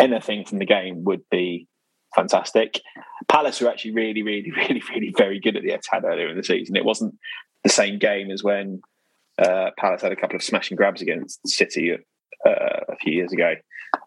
[0.00, 1.68] anything from the game would be
[2.14, 2.80] fantastic.
[3.28, 6.44] Palace were actually really, really, really, really very good at the Etihad earlier in the
[6.44, 6.76] season.
[6.76, 7.14] It wasn't
[7.62, 8.80] the same game as when
[9.38, 13.54] uh, Palace had a couple of smashing grabs against City uh, a few years ago.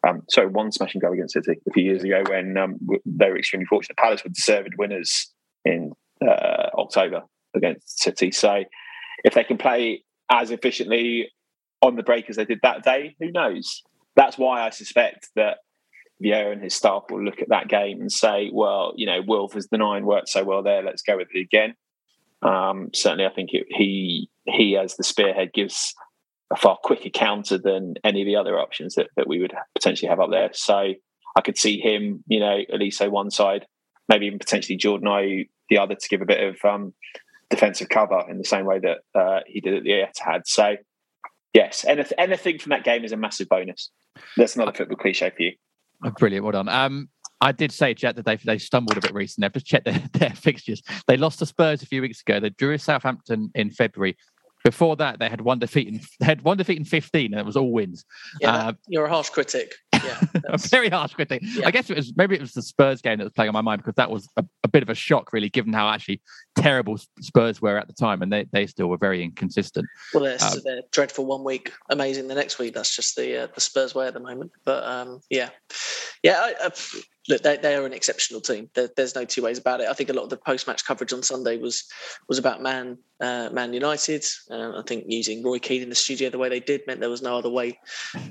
[0.08, 3.38] Um, so one smashing grab against City a few years ago when um, they were
[3.38, 3.98] extremely fortunate.
[3.98, 5.32] Palace were deserved winners
[5.64, 7.24] in uh, October
[7.56, 8.32] against City.
[8.32, 8.64] So
[9.24, 11.32] if they can play as efficiently
[11.82, 13.84] on the break as they did that day, who knows?
[14.16, 15.58] That's why I suspect that
[16.24, 19.56] Vieira and his staff will look at that game and say, well, you know, Wilf
[19.56, 20.82] as the nine worked so well there.
[20.82, 21.76] Let's go with it again.
[22.42, 25.94] Um, certainly, I think it, he he as the spearhead gives
[26.52, 30.10] a far quicker counter than any of the other options that, that we would potentially
[30.10, 30.50] have up there.
[30.54, 30.94] So
[31.36, 33.66] I could see him, you know, Olise one side,
[34.08, 36.94] maybe even potentially Jordan Ayew the other to give a bit of um,
[37.50, 40.42] defensive cover in the same way that uh, he did at the Etihad.
[40.46, 40.76] So
[41.54, 43.90] yes, anything, anything from that game is a massive bonus.
[44.38, 45.54] That's another football cliche for you.
[46.04, 46.70] Oh, brilliant, well done.
[46.70, 47.10] Um,
[47.42, 49.46] I did say, Jack, that they they stumbled a bit recently.
[49.46, 50.82] I've just checked their, their fixtures.
[51.08, 52.40] They lost to Spurs a few weeks ago.
[52.40, 54.18] They drew Southampton in February.
[54.64, 57.46] Before that, they had one defeat in they had one defeat in fifteen, and it
[57.46, 58.06] was all wins.
[58.42, 59.76] Yeah, uh, you're a harsh critic.
[60.04, 61.42] Yeah, a very harsh critic.
[61.42, 61.66] Yeah.
[61.66, 63.62] I guess it was maybe it was the Spurs game that was playing on my
[63.62, 66.22] mind because that was a, a, bit of a shock, really, given how actually
[66.56, 69.88] terrible Spurs were at the time, and they, they still were very inconsistent.
[70.14, 72.76] Well, they're, um, they're dreadful one week, amazing the next week.
[72.76, 74.52] That's just the uh, the Spurs way at the moment.
[74.64, 75.50] But um, yeah,
[76.22, 76.40] yeah.
[76.40, 76.70] I, I,
[77.28, 78.70] look, they, they are an exceptional team.
[78.74, 79.90] There, there's no two ways about it.
[79.90, 81.84] I think a lot of the post match coverage on Sunday was
[82.28, 84.26] was about Man uh, Man United.
[84.50, 87.10] Uh, I think using Roy Keane in the studio the way they did meant there
[87.10, 87.80] was no other way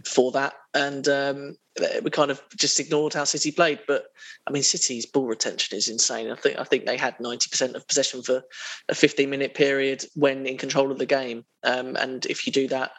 [0.04, 1.56] for that, and um,
[2.02, 3.80] we kind of just ignored how City played.
[3.86, 4.04] But
[4.46, 6.30] I mean, City's ball retention is insane.
[6.30, 8.42] I think I think they had 90% of possession for
[8.88, 11.44] a 15 minute period when in control of the game.
[11.64, 12.92] Um, and if you do that,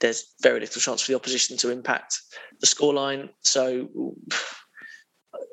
[0.00, 2.20] there's very little chance for the opposition to impact
[2.60, 3.30] the scoreline.
[3.40, 3.88] So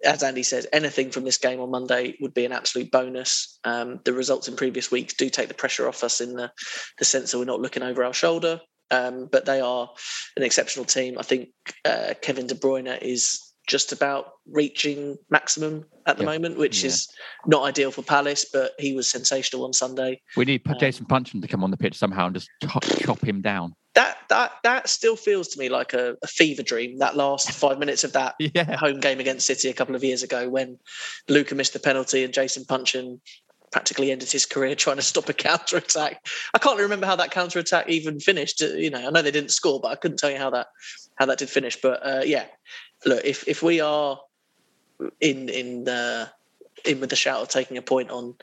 [0.03, 3.59] as Andy says, anything from this game on Monday would be an absolute bonus.
[3.63, 6.51] Um, the results in previous weeks do take the pressure off us in the,
[6.99, 8.61] the sense that we're not looking over our shoulder.
[8.89, 9.89] Um, but they are
[10.37, 11.17] an exceptional team.
[11.19, 11.49] I think
[11.83, 16.29] uh, Kevin De Bruyne is just about reaching maximum at the yeah.
[16.29, 16.87] moment, which yeah.
[16.87, 17.09] is
[17.45, 20.21] not ideal for Palace, but he was sensational on Sunday.
[20.37, 23.21] We need um, Jason Puncheon to come on the pitch somehow and just chop, chop
[23.21, 26.99] him down that that that still feels to me like a, a fever dream.
[26.99, 28.77] That last five minutes of that yeah.
[28.77, 30.77] home game against City a couple of years ago, when
[31.27, 33.19] Luka missed the penalty and Jason Puncheon
[33.71, 36.27] practically ended his career trying to stop a counter attack.
[36.53, 38.61] I can't remember how that counter attack even finished.
[38.61, 40.67] Uh, you know, I know they didn't score, but I couldn't tell you how that
[41.15, 41.81] how that did finish.
[41.81, 42.45] But uh, yeah,
[43.03, 44.19] look, if if we are
[45.19, 46.29] in in the
[46.87, 48.35] in with the shout of taking a point on,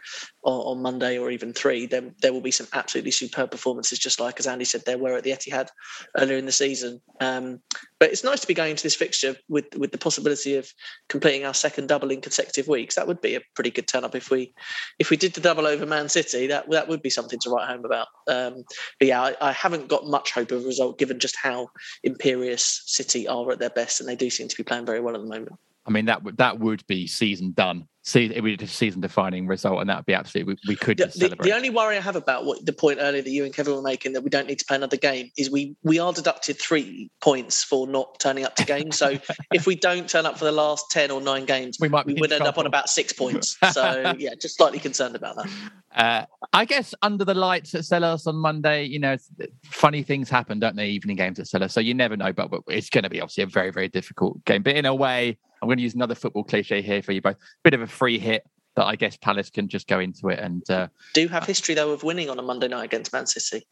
[0.45, 4.21] on, on Monday or even three, then there will be some absolutely superb performances, just
[4.21, 5.69] like as Andy said, there were at the Etihad
[6.17, 7.01] earlier in the season.
[7.21, 7.61] Um,
[7.99, 10.71] but it's nice to be going into this fixture with with the possibility of
[11.09, 12.95] completing our second double in consecutive weeks.
[12.97, 14.53] That would be a pretty good turn up if we
[14.99, 16.47] if we did the double over Man City.
[16.47, 18.09] That that would be something to write home about.
[18.29, 18.65] Um,
[18.99, 21.71] but yeah, I, I haven't got much hope of a result given just how
[22.03, 25.15] imperious City are at their best, and they do seem to be playing very well
[25.15, 25.53] at the moment.
[25.87, 27.89] I mean, that would that would be season done.
[28.07, 30.59] See, it would be a season defining result, and that would be absolutely.
[30.67, 33.23] We, we could the, the, the, only worry I have about what the point earlier
[33.23, 35.51] that you and Kevin were making that we don't need to play another game is
[35.51, 38.99] we we are deducted three points for not turning up to games.
[38.99, 39.19] So
[39.53, 42.15] if we don't turn up for the last ten or nine games, we might we
[42.15, 43.57] would end up on about six points.
[43.75, 45.51] So yeah, just slightly concerned about that.
[45.95, 49.17] Uh, I guess under the lights at Selhurst on Monday, you know,
[49.65, 50.89] funny things happen, don't they?
[50.89, 52.33] Evening games at Selhurst, so you never know.
[52.33, 54.63] But, but it's going to be obviously a very very difficult game.
[54.63, 57.37] But in a way I'm going to use another football cliche here for you both.
[57.63, 58.47] Bit of a free hit
[58.77, 61.91] that I guess Palace can just go into it and uh, do have history though
[61.93, 63.67] of winning on a Monday night against Man City.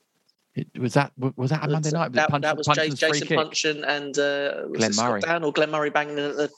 [0.55, 2.13] It, was that was that a Monday night?
[2.13, 3.37] That, Punch- that was Jason, Jason kick?
[3.39, 5.21] Puncheon and uh, was Glenn Murray.
[5.21, 6.51] Dan or Glenn Murray banging at the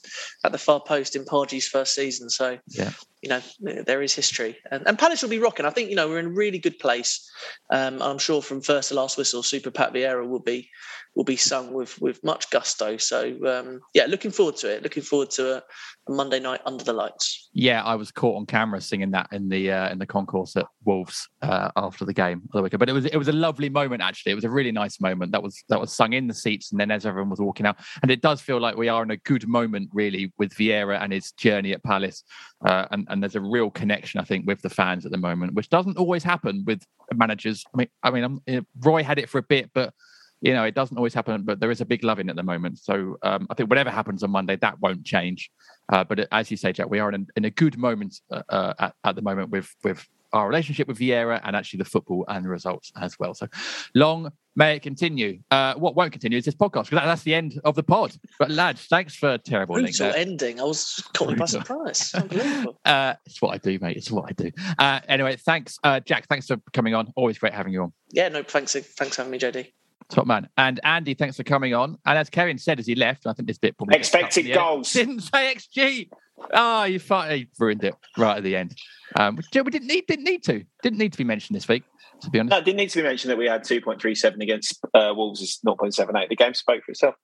[0.43, 2.29] at the far post in Pardew's first season.
[2.29, 2.91] So Yeah.
[3.21, 5.65] you know there is history, and, and Palace will be rocking.
[5.65, 7.29] I think you know we're in a really good place.
[7.69, 10.69] Um, I'm sure from first to last whistle, Super Pat Vieira will be
[11.15, 12.97] will be sung with with much gusto.
[12.97, 14.83] So um, yeah, looking forward to it.
[14.83, 15.63] Looking forward to a,
[16.09, 17.49] a Monday night under the lights.
[17.53, 20.65] Yeah, I was caught on camera singing that in the uh, in the concourse at
[20.83, 22.79] Wolves uh, after the game the weekend.
[22.79, 24.33] But it was it was a lovely moment actually.
[24.33, 26.79] It was a really nice moment that was that was sung in the seats, and
[26.79, 29.17] then as everyone was walking out, and it does feel like we are in a
[29.17, 32.23] good moment really with Vieira and his journey at Palace,
[32.67, 35.53] uh, and and there's a real connection I think with the fans at the moment,
[35.53, 36.83] which doesn't always happen with
[37.13, 37.63] managers.
[37.73, 39.93] I mean, I mean, I'm, Roy had it for a bit, but
[40.41, 42.79] you know, it doesn't always happen, but there is a big loving at the moment.
[42.79, 45.49] So um, I think whatever happens on Monday, that won't change.
[45.89, 48.43] Uh, but as you say, Jack, we are in a, in a good moment uh,
[48.49, 52.25] uh, at, at the moment with with our relationship with Vieira and actually the football
[52.27, 53.33] and the results as well.
[53.33, 53.47] So
[53.93, 55.39] long may it continue.
[55.49, 58.15] Uh, what won't continue is this podcast because that, that's the end of the pod.
[58.37, 60.59] But lads, thanks for a terrible Brutal ending.
[60.59, 62.13] I was caught by surprise.
[62.15, 62.79] Unbelievable.
[62.83, 63.97] Uh, it's what I do, mate.
[63.97, 64.51] It's what I do.
[64.77, 66.27] Uh, anyway, thanks, uh, Jack.
[66.27, 67.11] Thanks for coming on.
[67.15, 67.93] Always great having you on.
[68.11, 68.73] Yeah, no, thanks.
[68.73, 69.71] Thanks for having me, JD.
[70.09, 70.47] Top man.
[70.57, 71.97] And Andy, thanks for coming on.
[72.05, 74.93] And as Kevin said as he left, I think this bit probably Expected goals.
[74.93, 76.09] Didn't say XG.
[76.53, 78.77] Oh, you finally ruined it right at the end.
[79.15, 80.63] Um, we didn't need didn't need to.
[80.83, 81.83] Didn't need to be mentioned this week,
[82.21, 82.51] to be honest.
[82.51, 85.59] No, it didn't need to be mentioned that we had 2.37 against uh, Wolves is
[85.65, 86.29] 0.78.
[86.29, 87.15] The game spoke for itself.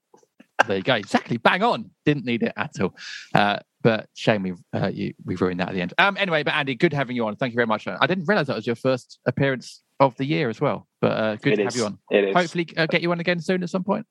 [0.67, 0.95] There you go.
[0.95, 1.37] Exactly.
[1.37, 1.91] Bang on.
[2.05, 2.95] Didn't need it at all.
[3.33, 5.93] Uh, but shame we uh, you, we ruined that at the end.
[5.97, 7.35] Um, anyway, but Andy, good having you on.
[7.35, 7.87] Thank you very much.
[7.87, 10.87] I didn't realize that was your first appearance of the year as well.
[10.99, 11.97] But uh, good It to have you on.
[12.09, 12.35] It is.
[12.35, 14.05] Hopefully, uh, get you on again soon at some point.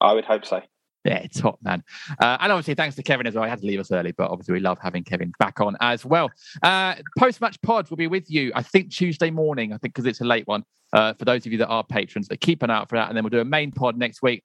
[0.00, 0.62] I would hope so.
[1.04, 1.82] Yeah, top man.
[2.20, 3.44] Uh, and obviously, thanks to Kevin as well.
[3.44, 6.04] I had to leave us early, but obviously, we love having Kevin back on as
[6.04, 6.30] well.
[6.62, 10.06] Uh, Post match pod will be with you, I think, Tuesday morning, I think, because
[10.06, 10.64] it's a late one.
[10.92, 13.08] Uh, for those of you that are patrons, but keep an eye out for that.
[13.08, 14.44] And then we'll do a main pod next week,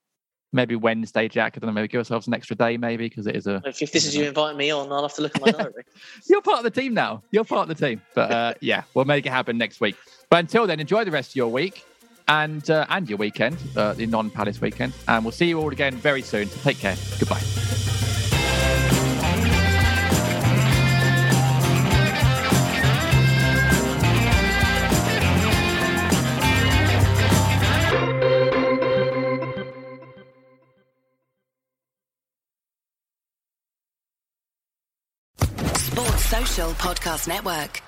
[0.53, 1.53] maybe Wednesday, Jack.
[1.56, 3.61] I don't know, maybe give ourselves an extra day, maybe, because it is a.
[3.65, 5.84] If, this is you inviting me on, I'll have to look at my diary.
[6.28, 7.24] You're part of the team now.
[7.32, 8.02] You're part of the team.
[8.14, 9.95] But uh, yeah, we'll make it happen next week.
[10.30, 11.84] But until then, enjoy the rest of your week
[12.28, 14.94] and uh, and your weekend, uh, the non-Palace weekend.
[15.07, 16.48] And we'll see you all again very soon.
[16.48, 16.95] So take care.
[17.19, 18.06] Goodbye.
[36.65, 37.84] Podcast Network.